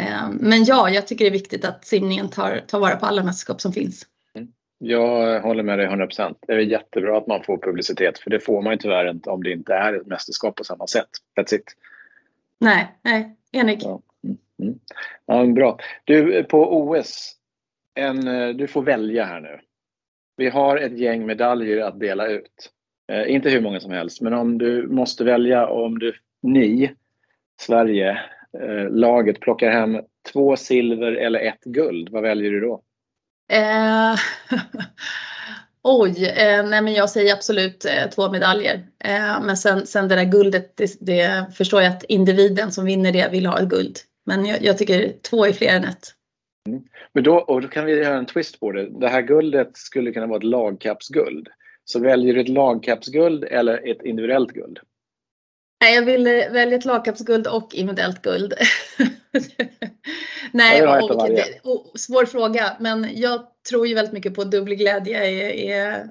Ehm, 0.00 0.38
men 0.40 0.64
ja, 0.64 0.90
jag 0.90 1.06
tycker 1.06 1.24
det 1.24 1.28
är 1.28 1.32
viktigt 1.32 1.64
att 1.64 1.86
simningen 1.86 2.28
tar, 2.28 2.64
tar 2.68 2.78
vara 2.80 2.96
på 2.96 3.06
alla 3.06 3.24
mästerskap 3.24 3.60
som 3.60 3.72
finns. 3.72 4.06
Jag 4.84 5.40
håller 5.40 5.62
med 5.62 5.78
dig 5.78 5.86
100 5.86 6.06
procent. 6.06 6.38
Det 6.46 6.52
är 6.52 6.58
jättebra 6.58 7.18
att 7.18 7.26
man 7.26 7.42
får 7.42 7.58
publicitet 7.58 8.18
för 8.18 8.30
det 8.30 8.40
får 8.40 8.62
man 8.62 8.72
ju 8.72 8.78
tyvärr 8.78 9.10
inte 9.10 9.30
om 9.30 9.42
det 9.42 9.50
inte 9.50 9.74
är 9.74 9.92
ett 9.92 10.06
mästerskap 10.06 10.56
på 10.56 10.64
samma 10.64 10.86
sätt. 10.86 11.08
That's 11.36 11.54
it. 11.54 11.64
Nej, 12.58 12.86
nej, 13.02 13.36
enig. 13.52 13.78
Ja. 13.82 14.00
Mm. 14.24 14.36
mm. 14.62 14.78
Ja, 15.26 15.46
bra. 15.46 15.78
Du, 16.04 16.44
på 16.44 16.80
OS, 16.80 17.36
en, 17.94 18.24
du 18.56 18.66
får 18.66 18.82
välja 18.82 19.24
här 19.24 19.40
nu. 19.40 19.60
Vi 20.36 20.48
har 20.48 20.76
ett 20.76 20.98
gäng 20.98 21.26
medaljer 21.26 21.84
att 21.84 22.00
dela 22.00 22.26
ut. 22.26 22.70
Eh, 23.12 23.34
inte 23.34 23.50
hur 23.50 23.60
många 23.60 23.80
som 23.80 23.92
helst, 23.92 24.20
men 24.20 24.32
om 24.32 24.58
du 24.58 24.86
måste 24.86 25.24
välja 25.24 25.66
om 25.66 25.98
du, 25.98 26.14
ni, 26.42 26.94
Sverige, 27.60 28.10
eh, 28.60 28.90
laget 28.90 29.40
plockar 29.40 29.70
hem 29.70 30.00
två 30.32 30.56
silver 30.56 31.12
eller 31.12 31.40
ett 31.40 31.64
guld, 31.64 32.08
vad 32.08 32.22
väljer 32.22 32.50
du 32.50 32.60
då? 32.60 32.82
Eh, 33.48 34.14
oj, 35.82 36.26
eh, 36.26 36.66
nej 36.66 36.82
men 36.82 36.92
jag 36.92 37.10
säger 37.10 37.32
absolut 37.32 37.84
eh, 37.84 38.10
två 38.10 38.30
medaljer. 38.30 38.74
Eh, 39.04 39.42
men 39.42 39.56
sen, 39.56 39.86
sen 39.86 40.08
det 40.08 40.14
där 40.14 40.24
guldet, 40.24 40.76
det, 40.76 40.96
det, 41.00 41.46
förstår 41.54 41.82
jag 41.82 41.92
att 41.92 42.04
individen 42.04 42.72
som 42.72 42.84
vinner 42.84 43.12
det 43.12 43.28
vill 43.32 43.46
ha 43.46 43.58
ett 43.58 43.68
guld. 43.68 43.98
Men 44.26 44.46
jag, 44.46 44.62
jag 44.62 44.78
tycker 44.78 45.12
två 45.30 45.46
är 45.46 45.52
fler 45.52 45.68
än 45.68 45.84
ett. 45.84 46.14
Mm. 46.68 46.82
Men 47.12 47.24
då, 47.24 47.36
och 47.36 47.62
då 47.62 47.68
kan 47.68 47.84
vi 47.84 47.92
göra 47.92 48.18
en 48.18 48.26
twist 48.26 48.60
på 48.60 48.72
det. 48.72 49.00
Det 49.00 49.08
här 49.08 49.22
guldet 49.22 49.76
skulle 49.76 50.12
kunna 50.12 50.26
vara 50.26 50.38
ett 50.38 50.44
lagkappsguld. 50.44 51.48
Så 51.84 52.00
väljer 52.00 52.34
du 52.34 52.40
ett 52.40 52.48
lagkappsguld 52.48 53.44
eller 53.44 53.90
ett 53.90 54.02
individuellt 54.02 54.52
guld? 54.52 54.78
Nej, 55.82 55.94
jag 55.94 56.02
vill 56.02 56.26
eh, 56.26 56.32
välja 56.32 56.78
ett 56.78 56.84
lagkappsguld 56.84 57.46
och 57.46 57.74
individuellt 57.74 58.22
guld. 58.22 58.54
Nej, 60.52 60.86
och, 60.86 61.10
och, 61.10 61.28
det, 61.28 61.44
svår 61.98 62.26
fråga, 62.26 62.76
men 62.80 63.08
jag 63.14 63.46
tror 63.68 63.86
ju 63.86 63.94
väldigt 63.94 64.12
mycket 64.12 64.34
på 64.34 64.44
dubbelglädje, 64.44 65.20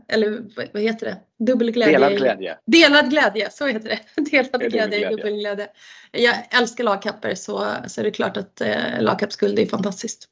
eller 0.08 0.44
vad 0.74 0.84
heter 0.84 1.06
det? 1.06 1.46
Dubbelglädje. 1.46 1.94
Delad 1.94 2.18
glädje. 2.18 2.58
Delad 2.66 3.10
glädje, 3.10 3.50
så 3.52 3.68
heter 3.68 3.90
det. 3.90 4.22
Delad 4.32 4.72
glädje, 4.72 5.10
dubbelglädje. 5.10 5.68
Jag 6.12 6.36
älskar 6.60 6.84
lagkapper 6.84 7.36
så, 7.36 7.68
så 7.88 8.02
är 8.02 8.06
det 8.06 8.12
klart 8.12 8.38
att 8.38 8.62
eh, 8.62 9.02
lagkappsguld 9.02 9.60
är 9.60 9.66
fantastiskt. 9.66 10.26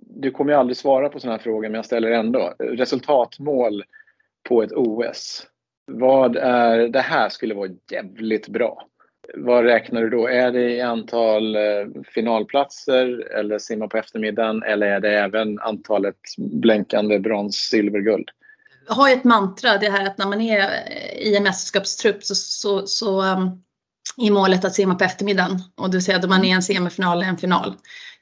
Du 0.00 0.30
kommer 0.30 0.52
ju 0.52 0.58
aldrig 0.58 0.76
svara 0.76 1.08
på 1.08 1.20
sådana 1.20 1.36
här 1.36 1.42
frågor, 1.42 1.68
men 1.68 1.74
jag 1.74 1.84
ställer 1.84 2.10
ändå. 2.10 2.54
Resultatmål 2.58 3.84
på 4.48 4.62
ett 4.62 4.72
OS. 4.72 5.46
Vad 5.86 6.36
är, 6.36 6.88
det 6.88 7.00
här 7.00 7.28
skulle 7.28 7.54
vara 7.54 7.70
jävligt 7.90 8.48
bra. 8.48 8.86
Vad 9.34 9.64
räknar 9.64 10.02
du 10.02 10.10
då? 10.10 10.28
Är 10.28 10.52
det 10.52 10.70
i 10.70 10.80
antal 10.80 11.56
eh, 11.56 11.62
finalplatser 12.14 13.32
eller 13.38 13.58
simma 13.58 13.88
på 13.88 13.96
eftermiddagen 13.96 14.62
eller 14.62 14.86
är 14.86 15.00
det 15.00 15.18
även 15.18 15.58
antalet 15.58 16.16
blänkande 16.38 17.18
brons, 17.18 17.56
silver, 17.56 18.00
guld? 18.00 18.30
Jag 18.88 18.94
har 18.94 19.08
ju 19.08 19.14
ett 19.14 19.24
mantra, 19.24 19.78
det 19.78 19.90
här 19.90 20.06
att 20.06 20.18
när 20.18 20.26
man 20.26 20.40
är 20.40 20.58
eh, 20.58 21.18
i 21.18 21.36
en 21.36 21.42
mästerskapstrupp 21.42 22.24
så, 22.24 22.34
så, 22.34 22.86
så 22.86 23.22
um, 23.22 23.62
i 24.16 24.30
målet 24.30 24.64
att 24.64 24.74
simma 24.74 24.94
på 24.94 25.04
eftermiddagen 25.04 25.62
och 25.76 25.90
det 25.90 25.96
vill 25.96 26.04
säga 26.04 26.18
att 26.18 26.28
man 26.28 26.44
är 26.44 26.54
en 26.54 26.62
semifinal 26.62 27.18
eller 27.18 27.28
en 27.28 27.38
final. 27.38 27.74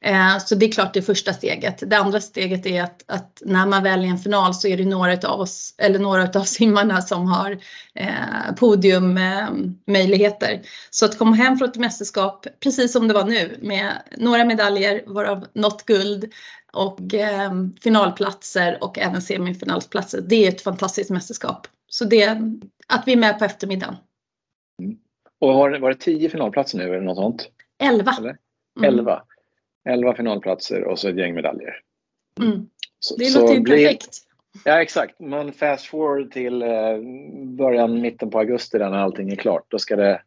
Eh, 0.04 0.38
så 0.38 0.54
det 0.54 0.66
är 0.66 0.72
klart 0.72 0.94
det 0.94 1.02
första 1.02 1.32
steget. 1.32 1.90
Det 1.90 1.96
andra 1.96 2.20
steget 2.20 2.66
är 2.66 2.82
att, 2.82 3.04
att, 3.06 3.42
när 3.44 3.66
man 3.66 3.82
väljer 3.82 4.10
en 4.10 4.18
final 4.18 4.54
så 4.54 4.68
är 4.68 4.76
det 4.76 4.84
några 4.84 5.28
av 5.28 5.40
oss, 5.40 5.74
eller 5.78 5.98
några 5.98 6.40
av 6.40 6.44
simmarna 6.44 7.02
som 7.02 7.26
har 7.26 7.58
eh, 7.94 8.54
podiummöjligheter. 8.56 10.52
Eh, 10.52 10.60
så 10.90 11.04
att 11.04 11.18
komma 11.18 11.36
hem 11.36 11.58
från 11.58 11.68
ett 11.68 11.76
mästerskap, 11.76 12.46
precis 12.60 12.92
som 12.92 13.08
det 13.08 13.14
var 13.14 13.24
nu, 13.24 13.58
med 13.62 13.92
några 14.16 14.44
medaljer, 14.44 15.02
varav 15.06 15.46
något 15.54 15.86
guld 15.86 16.32
och 16.72 17.14
eh, 17.14 17.52
finalplatser 17.82 18.78
och 18.80 18.98
även 18.98 19.22
semifinalplatser. 19.22 20.20
Det 20.20 20.46
är 20.46 20.48
ett 20.48 20.62
fantastiskt 20.62 21.10
mästerskap. 21.10 21.66
Så 21.88 22.04
det, 22.04 22.26
att 22.88 23.02
vi 23.06 23.12
är 23.12 23.16
med 23.16 23.38
på 23.38 23.44
eftermiddagen. 23.44 23.96
Mm. 25.44 25.56
Och 25.56 25.60
var, 25.60 25.78
var 25.78 25.90
det 25.90 25.96
tio 25.96 26.28
finalplatser 26.28 26.78
nu 26.78 26.84
eller 26.84 27.00
något 27.00 27.16
sånt? 27.16 27.50
Elva. 27.78 28.12
Eller? 28.18 28.36
Elva. 28.82 29.22
11 29.88 30.14
finalplatser 30.14 30.84
och 30.84 30.98
så 30.98 31.08
ett 31.08 31.18
gäng 31.18 31.34
medaljer. 31.34 31.80
Mm. 32.40 32.68
Så, 32.98 33.16
det 33.16 33.34
låter 33.34 33.54
ju 33.54 33.64
perfekt. 33.64 34.18
Ja 34.64 34.82
exakt. 34.82 35.20
Man 35.20 35.52
fast 35.52 35.86
forward 35.86 36.32
till 36.32 36.62
eh, 36.62 36.98
början, 37.44 38.00
mitten 38.00 38.30
på 38.30 38.38
augusti 38.38 38.78
där 38.78 38.90
när 38.90 38.98
allting 38.98 39.30
är 39.30 39.36
klart. 39.36 39.64
Då 39.68 39.78
ska 39.78 39.96
det, 39.96 40.22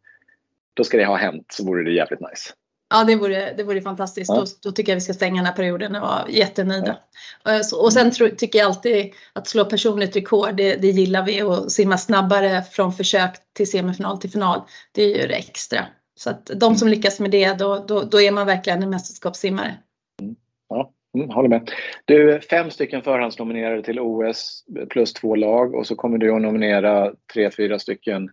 då 0.74 0.84
ska 0.84 0.98
det 0.98 1.06
ha 1.06 1.16
hänt 1.16 1.46
så 1.50 1.66
vore 1.66 1.84
det 1.84 1.92
jävligt 1.92 2.20
nice. 2.20 2.54
Ja 2.90 3.04
det 3.04 3.16
vore, 3.16 3.54
det 3.54 3.64
vore 3.64 3.82
fantastiskt. 3.82 4.30
Ja. 4.30 4.36
Då, 4.36 4.46
då, 4.64 4.72
tycker 4.72 4.92
jag 4.92 4.96
vi 4.96 5.02
ska 5.02 5.14
stänga 5.14 5.36
den 5.36 5.46
här 5.46 5.54
perioden 5.54 5.96
och 5.96 6.02
vara 6.02 6.30
jättenöjda. 6.30 6.98
Ja. 7.44 7.52
Eh, 7.52 7.82
och 7.82 7.94
sen 7.94 8.12
tro, 8.12 8.30
tycker 8.38 8.60
jag 8.60 8.66
alltid 8.66 9.14
att 9.34 9.48
slå 9.48 9.66
personligt 9.66 10.16
rekord, 10.16 10.56
det, 10.56 10.76
det 10.76 10.88
gillar 10.88 11.26
vi. 11.26 11.42
Och 11.42 11.72
simma 11.72 11.98
snabbare 11.98 12.62
från 12.62 12.94
försök 12.94 13.32
till 13.54 13.72
semifinal 13.72 14.18
till 14.18 14.32
final, 14.32 14.62
det 14.92 15.04
är 15.04 15.22
ju 15.22 15.28
det 15.28 15.36
extra. 15.36 15.86
Så 16.16 16.30
att 16.30 16.52
de 16.56 16.76
som 16.76 16.88
lyckas 16.88 17.20
med 17.20 17.32
det, 17.32 17.54
då, 17.54 17.86
då, 17.88 18.02
då 18.02 18.22
är 18.22 18.32
man 18.32 18.48
verkligen 18.48 18.84
en 18.84 18.90
mästerskapssimmare. 18.90 19.78
Mm. 20.22 20.36
Ja, 20.70 20.92
mm, 21.16 21.30
håller 21.30 21.50
med. 21.50 21.72
Du, 22.06 22.42
fem 22.42 22.72
stycken 22.72 23.02
förhandsnominerade 23.02 23.84
till 23.84 24.00
OS 24.00 24.66
plus 24.90 25.14
två 25.14 25.36
lag 25.36 25.76
och 25.76 25.88
så 25.88 25.96
kommer 25.96 26.18
du 26.18 26.36
att 26.36 26.42
nominera 26.42 27.14
tre, 27.34 27.52
fyra 27.52 27.80
stycken 27.80 28.30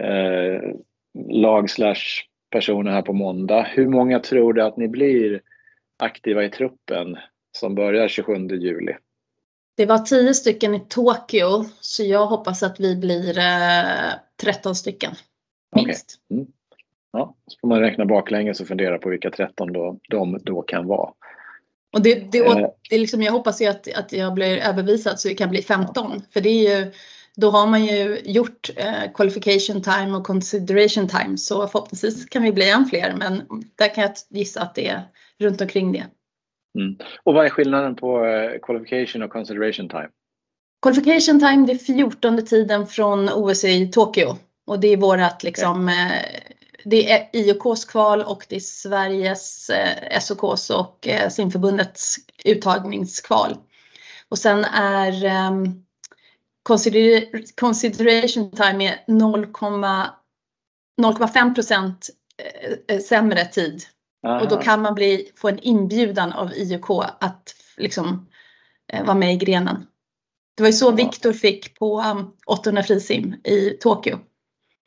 eh, 0.00 0.70
lag 1.28 1.70
slash 1.70 2.24
personer 2.54 2.90
här 2.90 3.02
på 3.02 3.12
måndag. 3.12 3.62
Hur 3.62 3.88
många 3.88 4.20
tror 4.20 4.52
du 4.52 4.62
att 4.62 4.76
ni 4.76 4.88
blir 4.88 5.40
aktiva 5.98 6.44
i 6.44 6.50
truppen 6.50 7.16
som 7.52 7.74
börjar 7.74 8.08
27 8.08 8.48
juli? 8.48 8.96
Det 9.76 9.86
var 9.86 9.98
tio 9.98 10.34
stycken 10.34 10.74
i 10.74 10.80
Tokyo 10.88 11.64
så 11.80 12.04
jag 12.04 12.26
hoppas 12.26 12.62
att 12.62 12.80
vi 12.80 12.96
blir 12.96 13.38
eh, 13.38 14.12
13 14.42 14.74
stycken. 14.74 15.12
Minst. 15.76 16.20
Okay. 16.28 16.38
Mm. 16.38 16.52
Ja, 17.12 17.34
så 17.46 17.58
får 17.60 17.68
man 17.68 17.80
räkna 17.80 18.04
baklänges 18.06 18.60
och 18.60 18.66
fundera 18.68 18.98
på 18.98 19.08
vilka 19.08 19.30
13 19.30 19.72
då, 19.72 19.98
de 20.10 20.38
då 20.42 20.62
kan 20.62 20.86
vara. 20.86 21.10
Och 21.92 22.02
det, 22.02 22.32
det, 22.32 22.38
eh. 22.38 22.68
det 22.90 22.94
är 22.94 22.98
liksom, 22.98 23.22
jag 23.22 23.32
hoppas 23.32 23.62
ju 23.62 23.66
att, 23.66 23.94
att 23.94 24.12
jag 24.12 24.34
blir 24.34 24.56
överbevisad 24.56 25.20
så 25.20 25.28
det 25.28 25.34
kan 25.34 25.50
bli 25.50 25.62
15. 25.62 26.22
För 26.30 26.40
det 26.40 26.48
är 26.48 26.78
ju, 26.78 26.92
då 27.36 27.50
har 27.50 27.66
man 27.66 27.84
ju 27.84 28.20
gjort 28.24 28.70
eh, 28.76 29.12
qualification 29.14 29.82
time 29.82 30.16
och 30.16 30.26
consideration 30.26 31.08
time 31.08 31.38
så 31.38 31.66
förhoppningsvis 31.66 32.26
kan 32.26 32.42
vi 32.42 32.52
bli 32.52 32.70
än 32.70 32.86
fler 32.86 33.14
men 33.16 33.42
där 33.78 33.94
kan 33.94 34.02
jag 34.02 34.12
gissa 34.30 34.62
att 34.62 34.74
det 34.74 34.88
är 34.88 35.02
runt 35.38 35.60
omkring 35.60 35.92
det. 35.92 36.06
Mm. 36.78 36.96
Och 37.22 37.34
vad 37.34 37.46
är 37.46 37.50
skillnaden 37.50 37.96
på 37.96 38.26
eh, 38.26 38.58
qualification 38.62 39.22
och 39.22 39.30
consideration 39.30 39.88
time? 39.88 40.08
Qualification 40.82 41.40
time 41.40 41.66
det 41.66 41.72
är 41.72 41.78
14 41.78 42.44
tiden 42.44 42.86
från 42.86 43.28
OS 43.28 43.64
i 43.64 43.86
Tokyo 43.86 44.36
och 44.66 44.80
det 44.80 44.88
är 44.88 44.96
vårat 44.96 45.42
liksom, 45.42 45.84
okay. 45.84 46.16
eh, 46.16 46.40
det 46.84 47.12
är 47.12 47.28
IOKs 47.32 47.84
kval 47.84 48.22
och 48.22 48.46
det 48.48 48.56
är 48.56 48.60
Sveriges, 48.60 49.70
eh, 49.70 50.18
SOKs 50.20 50.70
och 50.70 51.08
eh, 51.08 51.28
simförbundets 51.28 52.16
uttagningskval. 52.44 53.56
Och 54.28 54.38
sen 54.38 54.64
är 54.64 55.24
eh, 55.24 55.50
consider 56.64 57.24
consideration 57.54 58.50
time 58.50 58.98
0,5 59.06 61.54
procent 61.54 62.10
eh, 62.88 62.98
sämre 62.98 63.44
tid. 63.44 63.82
Aha. 64.26 64.40
Och 64.40 64.48
då 64.48 64.56
kan 64.56 64.82
man 64.82 64.94
bli, 64.94 65.30
få 65.36 65.48
en 65.48 65.58
inbjudan 65.58 66.32
av 66.32 66.52
IOK 66.52 66.90
att 67.20 67.54
liksom 67.76 68.28
eh, 68.92 69.04
vara 69.04 69.16
med 69.16 69.34
i 69.34 69.36
grenen. 69.36 69.86
Det 70.56 70.62
var 70.62 70.68
ju 70.68 70.72
så 70.72 70.92
Viktor 70.92 71.32
fick 71.32 71.78
på 71.78 72.00
um, 72.00 72.32
800 72.46 72.82
frisim 72.82 73.34
i 73.44 73.70
Tokyo. 73.70 74.18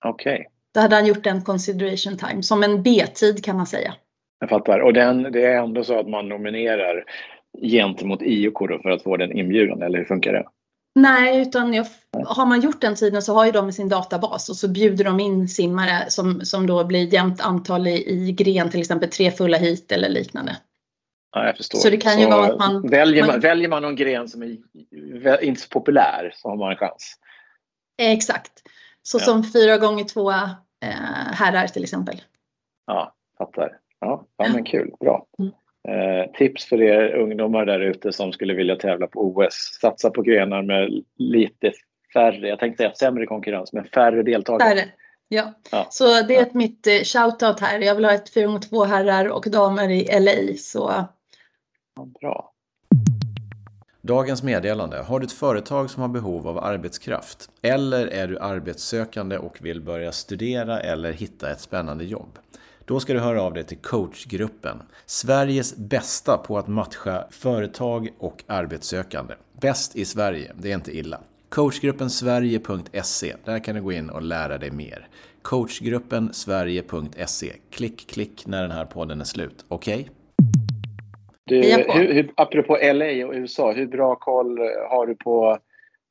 Okej. 0.05 0.33
Okay. 0.33 0.45
Då 0.73 0.79
hade 0.79 0.95
han 0.95 1.05
gjort 1.05 1.25
en 1.25 1.41
consideration 1.41 2.17
time 2.17 2.43
som 2.43 2.63
en 2.63 2.83
B-tid 2.83 3.43
kan 3.43 3.57
man 3.57 3.67
säga. 3.67 3.95
Jag 4.39 4.49
fattar. 4.49 4.79
Och 4.79 4.93
den, 4.93 5.23
det 5.23 5.45
är 5.45 5.63
ändå 5.63 5.83
så 5.83 5.99
att 5.99 6.09
man 6.09 6.29
nominerar 6.29 7.03
gentemot 7.61 8.21
IOK 8.21 8.81
för 8.81 8.89
att 8.89 9.03
få 9.03 9.17
den 9.17 9.31
inbjudan 9.31 9.81
eller 9.81 9.97
hur 9.97 10.05
funkar 10.05 10.33
det? 10.33 10.45
Nej, 10.97 11.41
utan 11.41 11.73
jag, 11.73 11.87
har 12.25 12.45
man 12.45 12.61
gjort 12.61 12.81
den 12.81 12.95
tiden 12.95 13.21
så 13.21 13.33
har 13.33 13.45
ju 13.45 13.51
de 13.51 13.69
i 13.69 13.73
sin 13.73 13.89
databas 13.89 14.49
och 14.49 14.55
så 14.55 14.67
bjuder 14.67 15.03
de 15.03 15.19
in 15.19 15.47
simmare 15.47 16.09
som, 16.09 16.41
som 16.41 16.67
då 16.67 16.83
blir 16.83 17.13
jämnt 17.13 17.41
antal 17.41 17.87
i, 17.87 18.09
i 18.09 18.31
gren, 18.31 18.69
till 18.69 18.79
exempel 18.79 19.09
tre 19.09 19.31
fulla 19.31 19.57
hit 19.57 19.91
eller 19.91 20.09
liknande. 20.09 20.57
Ja, 21.35 21.45
jag 21.45 21.57
förstår. 21.57 21.79
Så 21.79 21.89
det 21.89 21.97
kan 21.97 22.13
så 22.13 22.19
ju 22.19 22.25
vara 22.25 22.51
att 22.51 22.59
man 22.59 22.89
väljer, 22.89 23.27
man... 23.27 23.39
väljer 23.39 23.69
man 23.69 23.81
någon 23.81 23.95
gren 23.95 24.29
som 24.29 24.43
är 24.43 25.43
inte 25.43 25.61
så 25.61 25.69
populär 25.69 26.31
så 26.35 26.49
har 26.49 26.57
man 26.57 26.71
en 26.71 26.77
chans. 26.77 27.15
Exakt. 27.97 28.51
Så 29.03 29.17
ja. 29.17 29.25
som 29.25 29.43
fyra 29.43 29.77
gånger 29.77 30.03
två 30.03 30.31
eh, 30.31 31.31
herrar 31.31 31.67
till 31.67 31.83
exempel. 31.83 32.21
Ja, 32.85 33.15
fattar. 33.37 33.77
Ja, 33.99 34.25
ja 34.37 34.49
men 34.53 34.63
kul, 34.63 34.91
bra. 34.99 35.25
Mm. 35.39 35.51
Eh, 35.87 36.31
tips 36.33 36.65
för 36.65 36.81
er 36.81 37.15
ungdomar 37.15 37.65
där 37.65 37.79
ute 37.79 38.13
som 38.13 38.31
skulle 38.31 38.53
vilja 38.53 38.75
tävla 38.75 39.07
på 39.07 39.19
OS. 39.19 39.77
Satsa 39.81 40.09
på 40.09 40.21
grenar 40.21 40.61
med 40.61 41.03
lite 41.17 41.71
färre, 42.13 42.47
jag 42.47 42.59
tänkte 42.59 42.83
säga 42.83 42.93
sämre 42.93 43.25
konkurrens, 43.25 43.73
men 43.73 43.83
färre 43.83 44.23
deltagare. 44.23 44.69
Färre. 44.69 44.85
Ja. 45.27 45.53
ja. 45.71 45.87
så 45.89 46.21
det 46.21 46.35
är 46.35 46.41
ett 46.41 46.53
mitt 46.53 46.87
eh, 46.87 46.93
shoutout 46.93 47.59
här. 47.59 47.79
Jag 47.79 47.95
vill 47.95 48.05
ha 48.05 48.13
ett 48.13 48.35
4x2 48.35 48.85
herrar 48.85 49.29
och 49.29 49.45
damer 49.51 49.89
i 49.89 50.19
LA. 50.19 50.57
Så. 50.57 50.91
Ja, 51.95 52.07
bra. 52.21 52.53
Dagens 54.01 54.43
meddelande. 54.43 54.97
Har 54.97 55.19
du 55.19 55.25
ett 55.25 55.31
företag 55.31 55.89
som 55.89 56.01
har 56.01 56.09
behov 56.09 56.47
av 56.47 56.57
arbetskraft? 56.57 57.49
Eller 57.61 58.07
är 58.07 58.27
du 58.27 58.39
arbetssökande 58.39 59.37
och 59.37 59.57
vill 59.61 59.81
börja 59.81 60.11
studera 60.11 60.79
eller 60.79 61.11
hitta 61.11 61.51
ett 61.51 61.59
spännande 61.59 62.03
jobb? 62.03 62.39
Då 62.87 62.99
ska 62.99 63.13
du 63.13 63.19
höra 63.19 63.41
av 63.41 63.53
dig 63.53 63.63
till 63.63 63.77
coachgruppen. 63.77 64.77
Sveriges 65.05 65.77
bästa 65.77 66.37
på 66.37 66.57
att 66.57 66.67
matcha 66.67 67.27
företag 67.31 68.09
och 68.19 68.43
arbetssökande. 68.47 69.33
Bäst 69.61 69.95
i 69.95 70.05
Sverige, 70.05 70.51
det 70.55 70.71
är 70.71 70.75
inte 70.75 70.97
illa. 70.97 71.19
Coachgruppen 71.49 72.09
Sverige.se, 72.09 73.35
där 73.45 73.59
kan 73.59 73.75
du 73.75 73.81
gå 73.81 73.91
in 73.91 74.09
och 74.09 74.21
lära 74.21 74.57
dig 74.57 74.71
mer. 74.71 75.07
Coachgruppen 75.41 76.33
Sverige.se. 76.33 77.53
Klick, 77.69 78.07
klick 78.09 78.47
när 78.47 78.61
den 78.61 78.71
här 78.71 78.85
podden 78.85 79.21
är 79.21 79.25
slut. 79.25 79.65
Okej? 79.67 80.09
Okay? 81.45 82.13
Du, 82.13 82.29
apropå 82.35 82.77
LA 82.93 83.27
och 83.27 83.33
USA, 83.33 83.71
hur 83.71 83.87
bra 83.87 84.15
koll 84.15 84.59
har 84.89 85.07
du 85.07 85.15
på 85.15 85.57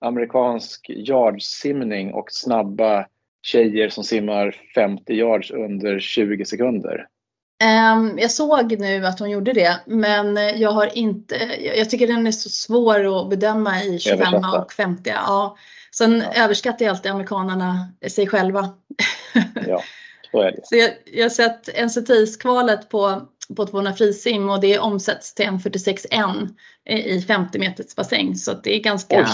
amerikansk 0.00 0.90
yardsimning 0.90 2.14
och 2.14 2.26
snabba 2.32 3.06
tjejer 3.46 3.88
som 3.88 4.04
simmar 4.04 4.56
50 4.74 5.14
yards 5.14 5.50
under 5.50 6.00
20 6.00 6.44
sekunder? 6.44 7.06
Um, 7.64 8.18
jag 8.18 8.30
såg 8.30 8.78
nu 8.78 9.06
att 9.06 9.18
hon 9.18 9.30
gjorde 9.30 9.52
det, 9.52 9.80
men 9.86 10.36
jag 10.36 10.70
har 10.70 10.98
inte. 10.98 11.34
Jag 11.76 11.90
tycker 11.90 12.06
den 12.06 12.26
är 12.26 12.32
så 12.32 12.48
svår 12.48 13.20
att 13.20 13.30
bedöma 13.30 13.82
i 13.82 13.98
25 13.98 14.34
och 14.34 14.72
50. 14.72 15.10
Ja. 15.10 15.56
Sen 15.92 16.24
ja. 16.34 16.44
överskattar 16.44 16.84
jag 16.84 16.92
alltid 16.92 17.12
amerikanerna 17.12 17.92
sig 18.08 18.26
själva. 18.26 18.68
Ja, 19.68 19.82
så 20.30 20.40
är 20.40 20.52
det. 20.52 20.60
så 20.64 20.76
jag, 20.76 20.90
jag 21.04 21.24
har 21.24 21.30
sett 21.30 21.68
NCTIS-kvalet 21.68 22.88
på, 22.88 23.22
på 23.56 23.66
200 23.66 23.92
frisim 23.92 24.50
och 24.50 24.60
det 24.60 24.78
omsätts 24.78 25.34
till 25.34 25.46
1,46,1 25.46 26.48
i 26.84 27.20
50 27.20 27.58
meters 27.58 27.94
bassäng. 27.96 28.34
Så 28.34 28.52
det 28.52 28.76
är 28.76 28.80
ganska... 28.80 29.28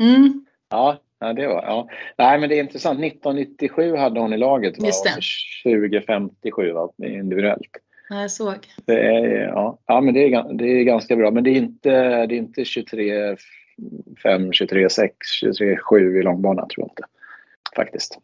Mm. 0.00 0.46
Ja, 0.70 1.00
Ja, 1.18 1.32
det 1.32 1.46
var, 1.46 1.62
ja. 1.62 1.88
Nej, 2.18 2.38
men 2.38 2.48
det 2.48 2.54
är 2.54 2.62
intressant. 2.62 3.00
1997 3.00 3.96
hade 3.96 4.20
hon 4.20 4.32
i 4.32 4.36
laget 4.36 4.78
va? 4.78 4.86
Just 4.86 5.04
det. 5.04 5.10
och 5.10 5.80
2057 5.80 6.72
va? 6.72 6.90
individuellt. 6.98 7.70
Ja, 8.08 8.20
jag 8.20 8.30
såg. 8.30 8.54
Det 8.84 9.00
är, 9.00 9.48
ja, 9.48 9.78
ja, 9.86 10.00
men 10.00 10.14
det 10.14 10.20
är, 10.20 10.52
det 10.52 10.64
är 10.64 10.84
ganska 10.84 11.16
bra. 11.16 11.30
Men 11.30 11.44
det 11.44 11.50
är 11.50 11.54
inte, 11.54 11.90
det 12.26 12.34
är 12.34 12.38
inte 12.38 12.64
23 12.64 13.36
5, 14.22 14.52
23 14.52 14.90
6, 14.90 15.14
23 15.40 15.76
7 15.76 16.20
i 16.20 16.22
långbana 16.22 16.66
tror 16.66 16.84
jag 16.84 16.90
inte. 16.90 17.02
Faktiskt. 17.76 18.18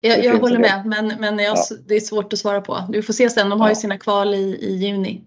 Jag, 0.00 0.24
jag 0.24 0.38
håller 0.38 0.58
med, 0.58 0.82
men, 0.86 1.12
men 1.20 1.38
jag, 1.38 1.56
ja. 1.56 1.76
det 1.88 1.94
är 1.94 2.00
svårt 2.00 2.32
att 2.32 2.38
svara 2.38 2.60
på. 2.60 2.78
Du 2.88 3.02
får 3.02 3.12
se 3.12 3.30
sen. 3.30 3.50
De 3.50 3.60
har 3.60 3.68
ju 3.68 3.74
sina 3.74 3.98
kval 3.98 4.34
i, 4.34 4.58
i 4.60 4.76
juni. 4.76 5.20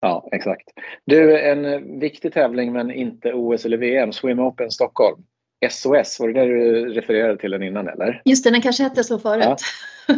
Ja, 0.00 0.28
exakt. 0.32 0.68
Du, 1.04 1.40
en 1.40 2.00
viktig 2.00 2.32
tävling 2.32 2.72
men 2.72 2.90
inte 2.90 3.32
OS 3.32 3.64
eller 3.64 3.76
VM, 3.76 4.12
Swim 4.12 4.40
Open 4.40 4.70
Stockholm. 4.70 5.24
SOS, 5.70 6.20
var 6.20 6.28
det 6.28 6.40
det 6.40 6.46
du 6.46 6.88
refererade 6.88 7.38
till 7.38 7.50
den 7.50 7.62
innan 7.62 7.88
eller? 7.88 8.22
Just 8.24 8.44
det, 8.44 8.50
den 8.50 8.62
kanske 8.62 8.82
hette 8.82 9.04
så 9.04 9.18
förut. 9.18 9.44
Ja. 9.44 9.56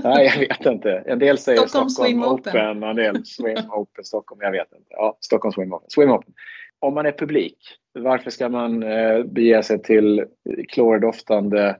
Nej, 0.04 0.26
jag 0.26 0.38
vet 0.38 0.66
inte. 0.66 1.02
En 1.06 1.18
del 1.18 1.38
säger 1.38 1.58
Stockholm, 1.58 1.88
Stockholm 1.88 2.10
Swim 2.10 2.22
Open, 2.22 2.82
en 2.82 2.96
del 2.96 3.24
Swim 3.26 3.70
Open 3.70 4.04
Stockholm. 4.04 4.40
Jag 4.42 4.52
vet 4.52 4.72
inte. 4.72 4.86
Ja, 4.88 5.18
Stockholm 5.20 5.52
Swim 5.52 5.72
Open. 5.72 5.90
Swim 5.90 6.10
Open. 6.10 6.34
Om 6.78 6.94
man 6.94 7.06
är 7.06 7.12
publik, 7.12 7.58
varför 7.94 8.30
ska 8.30 8.48
man 8.48 8.82
eh, 8.82 9.22
bege 9.22 9.62
sig 9.62 9.82
till 9.82 10.24
klordoftande 10.68 11.76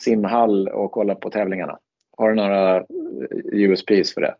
simhall 0.00 0.68
och 0.68 0.92
kolla 0.92 1.14
på 1.14 1.30
tävlingarna? 1.30 1.78
Har 2.16 2.28
du 2.28 2.34
några 2.34 2.84
USPs 3.52 4.14
för 4.14 4.20
det? 4.20 4.34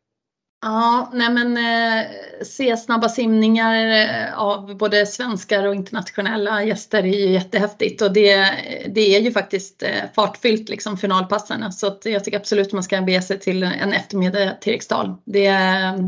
Ja, 0.62 1.11
nej 1.12 1.31
men 1.31 1.57
eh, 1.57 2.11
se 2.45 2.76
snabba 2.76 3.09
simningar 3.09 3.87
eh, 3.87 4.38
av 4.38 4.76
både 4.76 5.07
svenskar 5.07 5.66
och 5.66 5.75
internationella 5.75 6.64
gäster 6.64 6.99
är 6.99 7.18
ju 7.18 7.31
jättehäftigt 7.31 8.03
och 8.03 8.12
det, 8.12 8.35
det 8.88 9.16
är 9.16 9.20
ju 9.20 9.33
faktiskt 9.33 9.83
eh, 9.83 9.88
fartfyllt 10.14 10.68
liksom 10.68 10.96
finalpassarna 10.96 11.70
så 11.70 11.87
att 11.87 12.05
jag 12.05 12.25
tycker 12.25 12.38
absolut 12.38 12.66
att 12.66 12.73
man 12.73 12.83
ska 12.83 13.01
bege 13.01 13.23
sig 13.23 13.38
till 13.38 13.62
en 13.62 13.92
eftermiddag 13.92 14.55
till 14.61 14.73
Eriksdal. 14.73 15.14
Det 15.25 15.46
är, 15.46 15.99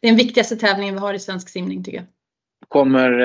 det 0.00 0.06
är 0.06 0.10
den 0.10 0.16
viktigaste 0.16 0.56
tävlingen 0.56 0.94
vi 0.94 1.00
har 1.00 1.14
i 1.14 1.18
svensk 1.18 1.48
simning 1.48 1.84
tycker 1.84 1.98
jag. 1.98 2.06
Kommer 2.68 3.20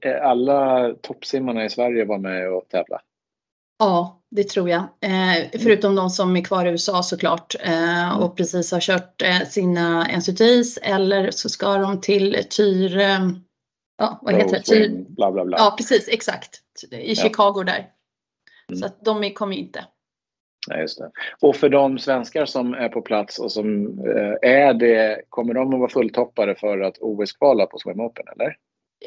eh, 0.00 0.28
alla 0.28 0.90
toppsimmarna 1.02 1.64
i 1.64 1.70
Sverige 1.70 2.04
vara 2.04 2.18
med 2.18 2.52
och 2.52 2.68
tävla? 2.68 3.00
Ja, 3.82 4.22
det 4.30 4.44
tror 4.44 4.68
jag. 4.68 4.80
Eh, 4.80 5.60
förutom 5.62 5.94
de 5.94 6.10
som 6.10 6.36
är 6.36 6.44
kvar 6.44 6.66
i 6.66 6.68
USA 6.68 7.02
såklart 7.02 7.54
eh, 7.60 8.22
och 8.22 8.36
precis 8.36 8.72
har 8.72 8.80
kört 8.80 9.22
eh, 9.22 9.48
sina 9.48 10.06
NCTs 10.18 10.78
eller 10.82 11.30
så 11.30 11.48
ska 11.48 11.76
de 11.76 12.00
till 12.00 12.44
Tyr... 12.56 12.98
Eh, 12.98 13.18
ja, 13.98 14.18
vad 14.22 14.34
heter 14.34 14.56
det? 14.56 14.62
Tyr, 14.62 15.04
bla, 15.08 15.32
bla, 15.32 15.44
bla. 15.44 15.56
Ja, 15.58 15.74
precis, 15.78 16.08
exakt. 16.08 16.60
I 16.90 17.14
Chicago 17.14 17.54
ja. 17.56 17.64
där. 17.64 17.88
Mm. 18.68 18.78
Så 18.78 18.86
att 18.86 19.04
de 19.04 19.30
kommer 19.30 19.56
inte. 19.56 19.84
Nej, 20.68 20.80
just 20.80 20.98
det. 20.98 21.10
Och 21.40 21.56
för 21.56 21.68
de 21.68 21.98
svenskar 21.98 22.46
som 22.46 22.74
är 22.74 22.88
på 22.88 23.02
plats 23.02 23.38
och 23.38 23.52
som 23.52 23.98
eh, 23.98 24.50
är 24.50 24.74
det, 24.74 25.22
kommer 25.28 25.54
de 25.54 25.74
att 25.74 25.80
vara 25.80 25.90
fulltoppare 25.90 26.54
för 26.54 26.80
att 26.80 26.98
OS-kvala 27.00 27.66
på 27.66 27.78
Swim 27.78 28.00
Open 28.00 28.24
eller? 28.36 28.56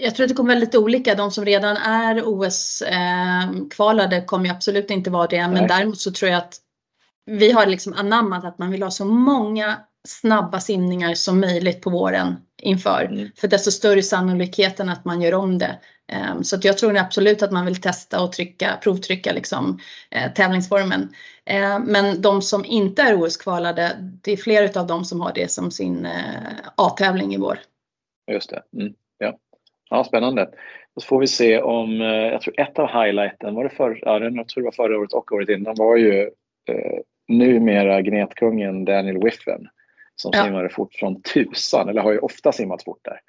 Jag 0.01 0.15
tror 0.15 0.23
att 0.23 0.29
det 0.29 0.35
kommer 0.35 0.53
vara 0.53 0.59
lite 0.59 0.77
olika. 0.77 1.15
De 1.15 1.31
som 1.31 1.45
redan 1.45 1.77
är 1.77 2.23
OS-kvalade 2.25 4.17
eh, 4.17 4.25
kommer 4.25 4.51
absolut 4.51 4.91
inte 4.91 5.09
vara 5.09 5.27
det. 5.27 5.47
Men 5.47 5.67
däremot 5.67 5.99
så 5.99 6.11
tror 6.11 6.31
jag 6.31 6.37
att 6.37 6.57
vi 7.25 7.51
har 7.51 7.65
liksom 7.65 7.93
anammat 7.93 8.45
att 8.45 8.57
man 8.57 8.71
vill 8.71 8.83
ha 8.83 8.91
så 8.91 9.05
många 9.05 9.77
snabba 10.07 10.59
simningar 10.59 11.13
som 11.13 11.39
möjligt 11.39 11.81
på 11.81 11.89
våren 11.89 12.35
inför. 12.61 13.05
Mm. 13.11 13.29
För 13.35 13.47
desto 13.47 13.71
större 13.71 14.01
sannolikheten 14.01 14.89
att 14.89 15.05
man 15.05 15.21
gör 15.21 15.33
om 15.33 15.57
det. 15.57 15.79
Um, 16.31 16.43
så 16.43 16.55
att 16.55 16.63
jag 16.63 16.77
tror 16.77 16.97
absolut 16.97 17.43
att 17.43 17.51
man 17.51 17.65
vill 17.65 17.81
testa 17.81 18.23
och 18.23 18.31
trycka, 18.31 18.79
provtrycka 18.83 19.33
liksom, 19.33 19.79
uh, 20.15 20.33
tävlingsformen. 20.33 21.01
Uh, 21.51 21.79
men 21.79 22.21
de 22.21 22.41
som 22.41 22.65
inte 22.65 23.01
är 23.01 23.21
OS-kvalade, 23.21 23.97
det 23.99 24.31
är 24.31 24.37
fler 24.37 24.77
av 24.77 24.87
dem 24.87 25.05
som 25.05 25.21
har 25.21 25.33
det 25.33 25.51
som 25.51 25.71
sin 25.71 26.05
uh, 26.05 26.11
A-tävling 26.75 27.33
i 27.33 27.37
vår. 27.37 27.59
Just 28.31 28.49
det. 28.49 28.63
Mm. 28.81 28.93
Ja. 29.17 29.37
Ja, 29.89 30.03
spännande. 30.03 30.49
Och 30.95 31.01
så 31.01 31.07
får 31.07 31.19
vi 31.19 31.27
se 31.27 31.61
om, 31.61 32.01
eh, 32.01 32.07
jag 32.07 32.41
tror 32.41 32.59
ett 32.59 32.79
av 32.79 32.87
highlighten, 32.87 33.55
var 33.55 33.63
det 33.63 33.69
för, 33.69 33.99
ja, 34.01 34.19
jag 34.19 34.47
tror 34.47 34.61
det 34.61 34.65
var 34.65 34.71
förra 34.71 34.99
året 34.99 35.13
och 35.13 35.31
året 35.31 35.49
innan, 35.49 35.75
var 35.77 35.97
ju 35.97 36.21
eh, 36.69 36.99
numera 37.27 38.01
gnetkungen 38.01 38.85
Daniel 38.85 39.23
Wiffen 39.23 39.67
som 40.15 40.31
ja. 40.33 40.43
simmade 40.43 40.69
fort 40.69 40.93
från 40.93 41.21
tusan, 41.21 41.89
eller 41.89 42.01
har 42.01 42.11
ju 42.11 42.19
ofta 42.19 42.51
simmat 42.51 42.83
fort 42.83 42.99
där. 43.01 43.19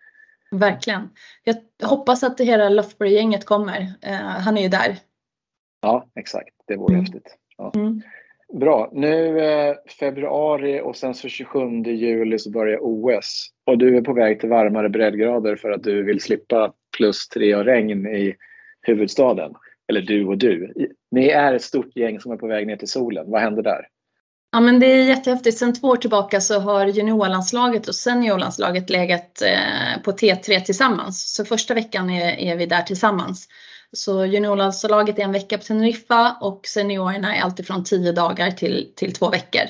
Verkligen. 0.50 1.08
Jag 1.44 1.88
hoppas 1.88 2.22
att 2.22 2.38
det 2.38 2.44
hela 2.44 2.68
Loughbury-gänget 2.68 3.44
kommer. 3.44 3.92
Eh, 4.02 4.14
han 4.16 4.58
är 4.58 4.62
ju 4.62 4.68
där. 4.68 4.96
Ja, 5.80 6.06
exakt. 6.14 6.54
Det 6.66 6.76
vore 6.76 6.94
mm. 6.94 7.04
häftigt. 7.04 7.36
Ja. 7.56 7.72
Mm. 7.74 8.02
Bra. 8.52 8.90
Nu 8.92 9.40
eh, 9.40 9.74
februari 10.00 10.80
och 10.80 10.96
sen 10.96 11.14
så 11.14 11.28
27 11.28 11.60
juli 11.84 12.38
så 12.38 12.50
börjar 12.50 12.78
OS. 12.82 13.48
Och 13.66 13.78
du 13.78 13.96
är 13.96 14.02
på 14.02 14.12
väg 14.12 14.40
till 14.40 14.48
varmare 14.48 14.88
breddgrader 14.88 15.56
för 15.56 15.70
att 15.70 15.82
du 15.82 16.02
vill 16.02 16.20
slippa 16.20 16.72
plus 16.96 17.28
tre 17.28 17.54
och 17.54 17.64
regn 17.64 18.06
i 18.06 18.36
huvudstaden. 18.82 19.54
Eller 19.88 20.00
du 20.00 20.26
och 20.26 20.38
du. 20.38 20.74
Ni 21.10 21.28
är 21.28 21.54
ett 21.54 21.62
stort 21.62 21.96
gäng 21.96 22.20
som 22.20 22.32
är 22.32 22.36
på 22.36 22.46
väg 22.46 22.66
ner 22.66 22.76
till 22.76 22.88
solen. 22.88 23.30
Vad 23.30 23.40
händer 23.40 23.62
där? 23.62 23.86
Ja 24.52 24.60
men 24.60 24.80
det 24.80 24.86
är 24.86 25.04
jättehäftigt. 25.04 25.58
Sen 25.58 25.74
två 25.74 25.88
år 25.88 25.96
tillbaka 25.96 26.40
så 26.40 26.60
har 26.60 26.86
juniorlandslaget 26.86 27.88
och 27.88 27.94
seniorlandslaget 27.94 28.90
legat 28.90 29.42
eh, 29.42 30.02
på 30.02 30.12
T3 30.12 30.60
tillsammans. 30.60 31.34
Så 31.34 31.44
första 31.44 31.74
veckan 31.74 32.10
är, 32.10 32.36
är 32.38 32.56
vi 32.56 32.66
där 32.66 32.82
tillsammans. 32.82 33.48
Så 33.96 34.24
juniorlandslaget 34.24 35.18
är 35.18 35.22
en 35.22 35.32
vecka 35.32 35.58
på 35.58 35.64
Teneriffa 35.64 36.36
och 36.40 36.66
seniorerna 36.66 37.36
är 37.36 37.40
alltifrån 37.40 37.84
10 37.84 38.12
dagar 38.12 38.50
till, 38.50 38.92
till 38.96 39.12
två 39.12 39.30
veckor. 39.30 39.62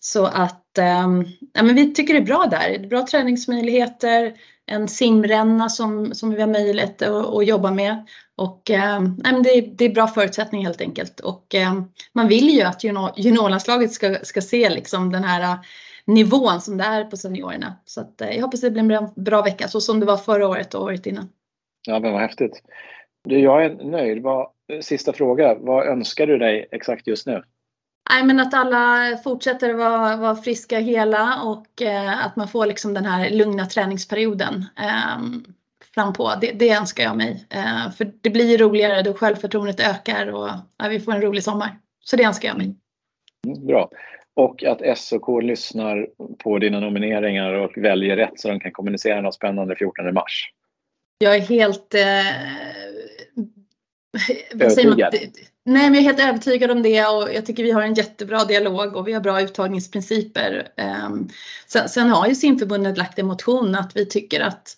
Så 0.00 0.26
att 0.26 0.78
um, 1.04 1.26
ja, 1.52 1.62
men 1.62 1.74
vi 1.74 1.94
tycker 1.94 2.14
det 2.14 2.20
är 2.20 2.24
bra 2.24 2.46
där. 2.50 2.88
Bra 2.88 3.06
träningsmöjligheter, 3.06 4.34
en 4.66 4.88
simränna 4.88 5.68
som, 5.68 6.14
som 6.14 6.30
vi 6.30 6.40
har 6.40 6.48
möjlighet 6.48 7.02
att, 7.02 7.34
att 7.34 7.46
jobba 7.46 7.70
med. 7.70 8.06
Och, 8.36 8.70
eh, 8.70 9.02
det, 9.44 9.60
det, 9.60 9.84
är 9.84 9.94
bra 9.94 10.06
förutsättningar 10.06 10.66
helt 10.66 10.80
enkelt. 10.80 11.20
Och 11.20 11.54
eh, 11.54 11.82
man 12.12 12.28
vill 12.28 12.48
ju 12.48 12.62
att 12.62 12.84
juniorlandslaget 13.16 13.92
ska, 13.92 14.16
ska 14.22 14.40
se 14.40 14.70
liksom 14.70 15.12
den 15.12 15.24
här 15.24 15.40
äh, 15.40 15.60
nivån 16.04 16.60
som 16.60 16.76
det 16.76 16.84
är 16.84 17.04
på 17.04 17.16
seniorerna. 17.16 17.76
Så 17.84 18.00
att, 18.00 18.20
eh, 18.20 18.30
jag 18.30 18.42
hoppas 18.42 18.60
det 18.60 18.70
blir 18.70 18.82
en 18.82 18.88
bra, 18.88 19.12
bra 19.16 19.42
vecka, 19.42 19.68
så 19.68 19.80
som 19.80 20.00
det 20.00 20.06
var 20.06 20.16
förra 20.16 20.48
året 20.48 20.74
och 20.74 20.82
året 20.82 21.06
innan. 21.06 21.28
Ja, 21.86 21.98
men 21.98 22.12
vad 22.12 22.20
häftigt. 22.20 22.62
Du, 23.24 23.38
jag 23.38 23.64
är 23.64 23.84
nöjd. 23.84 24.22
Vad, 24.22 24.50
sista 24.80 25.12
fråga. 25.12 25.54
Vad 25.54 25.86
önskar 25.86 26.26
du 26.26 26.38
dig 26.38 26.68
exakt 26.70 27.06
just 27.06 27.26
nu? 27.26 27.42
nej, 28.10 28.24
men 28.24 28.40
att 28.40 28.54
alla 28.54 29.16
fortsätter 29.24 29.74
vara, 29.74 30.16
vara 30.16 30.36
friska 30.36 30.78
hela 30.78 31.42
och 31.42 31.82
eh, 31.82 32.26
att 32.26 32.36
man 32.36 32.48
får 32.48 32.66
liksom 32.66 32.94
den 32.94 33.04
här 33.04 33.30
lugna 33.30 33.66
träningsperioden 33.66 34.64
eh, 34.78 35.40
fram 35.94 36.12
på. 36.12 36.32
Det, 36.40 36.52
det 36.52 36.70
önskar 36.70 37.04
jag 37.04 37.16
mig. 37.16 37.46
Eh, 37.50 37.90
för 37.90 38.12
det 38.20 38.30
blir 38.30 38.58
roligare 38.58 39.02
då 39.02 39.14
självförtroendet 39.14 39.80
ökar 39.80 40.32
och 40.32 40.48
ja, 40.76 40.88
vi 40.88 41.00
får 41.00 41.12
en 41.12 41.22
rolig 41.22 41.44
sommar. 41.44 41.78
Så 42.04 42.16
det 42.16 42.24
önskar 42.24 42.48
jag 42.48 42.58
mig. 42.58 42.74
Mm, 43.46 43.66
bra. 43.66 43.90
Och 44.34 44.64
att 44.64 44.98
SOK 44.98 45.42
lyssnar 45.42 46.08
på 46.38 46.58
dina 46.58 46.80
nomineringar 46.80 47.52
och 47.52 47.72
väljer 47.76 48.16
rätt 48.16 48.40
så 48.40 48.48
de 48.48 48.60
kan 48.60 48.72
kommunicera 48.72 49.20
något 49.20 49.34
spännande 49.34 49.76
14 49.76 50.14
mars. 50.14 50.52
Jag 51.18 51.36
är 51.36 51.40
helt 51.40 51.94
eh, 51.94 52.69
övertygad? 54.50 55.14
Nej, 55.64 55.90
men 55.90 55.94
jag 55.94 55.96
är 55.96 56.02
helt 56.02 56.20
övertygad 56.20 56.70
om 56.70 56.82
det 56.82 57.06
och 57.06 57.34
jag 57.34 57.46
tycker 57.46 57.62
vi 57.62 57.70
har 57.70 57.82
en 57.82 57.94
jättebra 57.94 58.44
dialog 58.44 58.96
och 58.96 59.08
vi 59.08 59.12
har 59.12 59.20
bra 59.20 59.42
uttagningsprinciper. 59.42 60.68
Um, 61.06 61.28
sen, 61.66 61.88
sen, 61.88 62.10
har 62.10 62.26
ju 62.26 62.34
simförbundet 62.34 62.98
lagt 62.98 63.18
en 63.18 63.26
motion 63.26 63.74
att 63.74 63.96
vi 63.96 64.06
tycker 64.06 64.40
att 64.40 64.76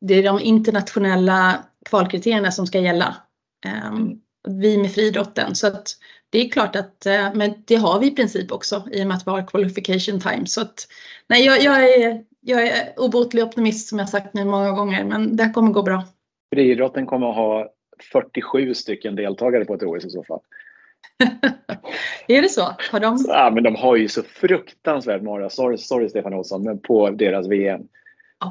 det 0.00 0.14
är 0.14 0.22
de 0.22 0.40
internationella 0.40 1.64
kvalkriterierna 1.84 2.50
som 2.50 2.66
ska 2.66 2.78
gälla. 2.78 3.16
Um, 3.86 4.20
vi 4.48 4.78
med 4.78 4.92
friidrotten. 4.92 5.54
Så 5.54 5.66
att 5.66 5.88
det 6.30 6.46
är 6.46 6.50
klart 6.50 6.76
att, 6.76 7.06
uh, 7.06 7.34
men 7.34 7.54
det 7.64 7.76
har 7.76 8.00
vi 8.00 8.06
i 8.06 8.14
princip 8.14 8.52
också 8.52 8.84
i 8.92 9.02
och 9.02 9.06
med 9.06 9.16
att 9.16 9.26
vi 9.26 9.30
har 9.30 9.46
qualification 9.46 10.20
time. 10.20 10.46
Så 10.46 10.60
att, 10.60 10.88
nej, 11.28 11.44
jag, 11.44 11.62
jag, 11.62 11.84
är, 11.84 12.24
jag 12.40 12.66
är 12.66 12.92
obotlig 12.96 13.44
optimist 13.44 13.88
som 13.88 13.98
jag 13.98 14.08
sagt 14.08 14.34
nu 14.34 14.44
många 14.44 14.70
gånger, 14.70 15.04
men 15.04 15.36
det 15.36 15.50
kommer 15.54 15.70
gå 15.72 15.82
bra. 15.82 16.04
Friidrotten 16.54 17.06
kommer 17.06 17.30
att 17.30 17.36
ha 17.36 17.72
47 18.12 18.74
stycken 18.74 19.16
deltagare 19.16 19.64
på 19.64 19.74
ett 19.74 19.82
OS 19.82 20.04
i 20.04 20.10
så 20.10 20.24
fall. 20.24 20.40
är 22.28 22.42
det 22.42 22.48
så? 22.48 22.62
Har 22.90 23.00
de... 23.00 23.24
Ja, 23.28 23.50
men 23.54 23.62
de 23.62 23.74
har 23.74 23.96
ju 23.96 24.08
så 24.08 24.22
fruktansvärt 24.22 25.22
många, 25.22 25.50
sorry, 25.50 25.78
sorry 25.78 26.08
Stefan 26.08 26.34
Olsson, 26.34 26.62
men 26.62 26.78
på 26.78 27.10
deras 27.10 27.48
VM. 27.48 27.80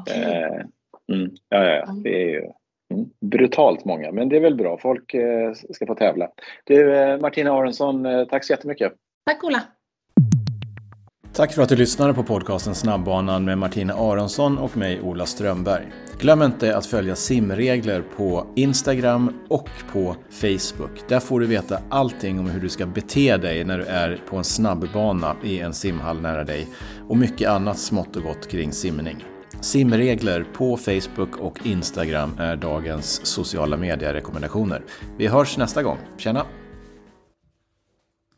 Okay. 0.00 0.22
Eh, 0.22 0.64
mm, 1.12 1.30
ja, 1.48 1.64
ja, 1.64 1.86
det 2.04 2.22
är 2.22 2.28
ju 2.28 2.40
mm, 2.92 3.10
brutalt 3.20 3.84
många, 3.84 4.12
men 4.12 4.28
det 4.28 4.36
är 4.36 4.40
väl 4.40 4.56
bra. 4.56 4.78
Folk 4.78 5.14
eh, 5.14 5.52
ska 5.52 5.86
få 5.86 5.94
tävla. 5.94 6.28
Du, 6.64 6.96
eh, 6.96 7.20
Martina 7.20 7.52
Aronsson, 7.52 8.06
eh, 8.06 8.24
tack 8.24 8.44
så 8.44 8.52
jättemycket. 8.52 8.92
Tack 9.26 9.44
Ola. 9.44 9.62
Tack 11.34 11.52
för 11.52 11.62
att 11.62 11.68
du 11.68 11.76
lyssnade 11.76 12.14
på 12.14 12.22
podcasten 12.22 12.74
Snabbbanan 12.74 13.44
med 13.44 13.58
Martina 13.58 13.94
Aronsson 13.94 14.58
och 14.58 14.76
mig 14.76 15.00
Ola 15.00 15.26
Strömberg. 15.26 15.92
Glöm 16.18 16.42
inte 16.42 16.76
att 16.76 16.86
följa 16.86 17.16
simregler 17.16 18.02
på 18.16 18.46
Instagram 18.56 19.32
och 19.48 19.68
på 19.92 20.16
Facebook. 20.30 20.90
Där 21.08 21.20
får 21.20 21.40
du 21.40 21.46
veta 21.46 21.78
allting 21.88 22.38
om 22.38 22.50
hur 22.50 22.60
du 22.60 22.68
ska 22.68 22.86
bete 22.86 23.36
dig 23.36 23.64
när 23.64 23.78
du 23.78 23.84
är 23.84 24.22
på 24.28 24.36
en 24.36 24.44
snabbbana 24.44 25.36
i 25.44 25.58
en 25.58 25.74
simhall 25.74 26.20
nära 26.20 26.44
dig 26.44 26.68
och 27.08 27.16
mycket 27.16 27.48
annat 27.48 27.78
smått 27.78 28.16
och 28.16 28.22
gott 28.22 28.48
kring 28.48 28.72
simning. 28.72 29.24
Simregler 29.60 30.46
på 30.52 30.76
Facebook 30.76 31.36
och 31.40 31.66
Instagram 31.66 32.30
är 32.38 32.56
dagens 32.56 33.26
sociala 33.26 33.76
medierekommendationer. 33.76 34.82
Vi 35.18 35.26
hörs 35.26 35.56
nästa 35.56 35.82
gång. 35.82 35.98
Tjena! 36.16 36.46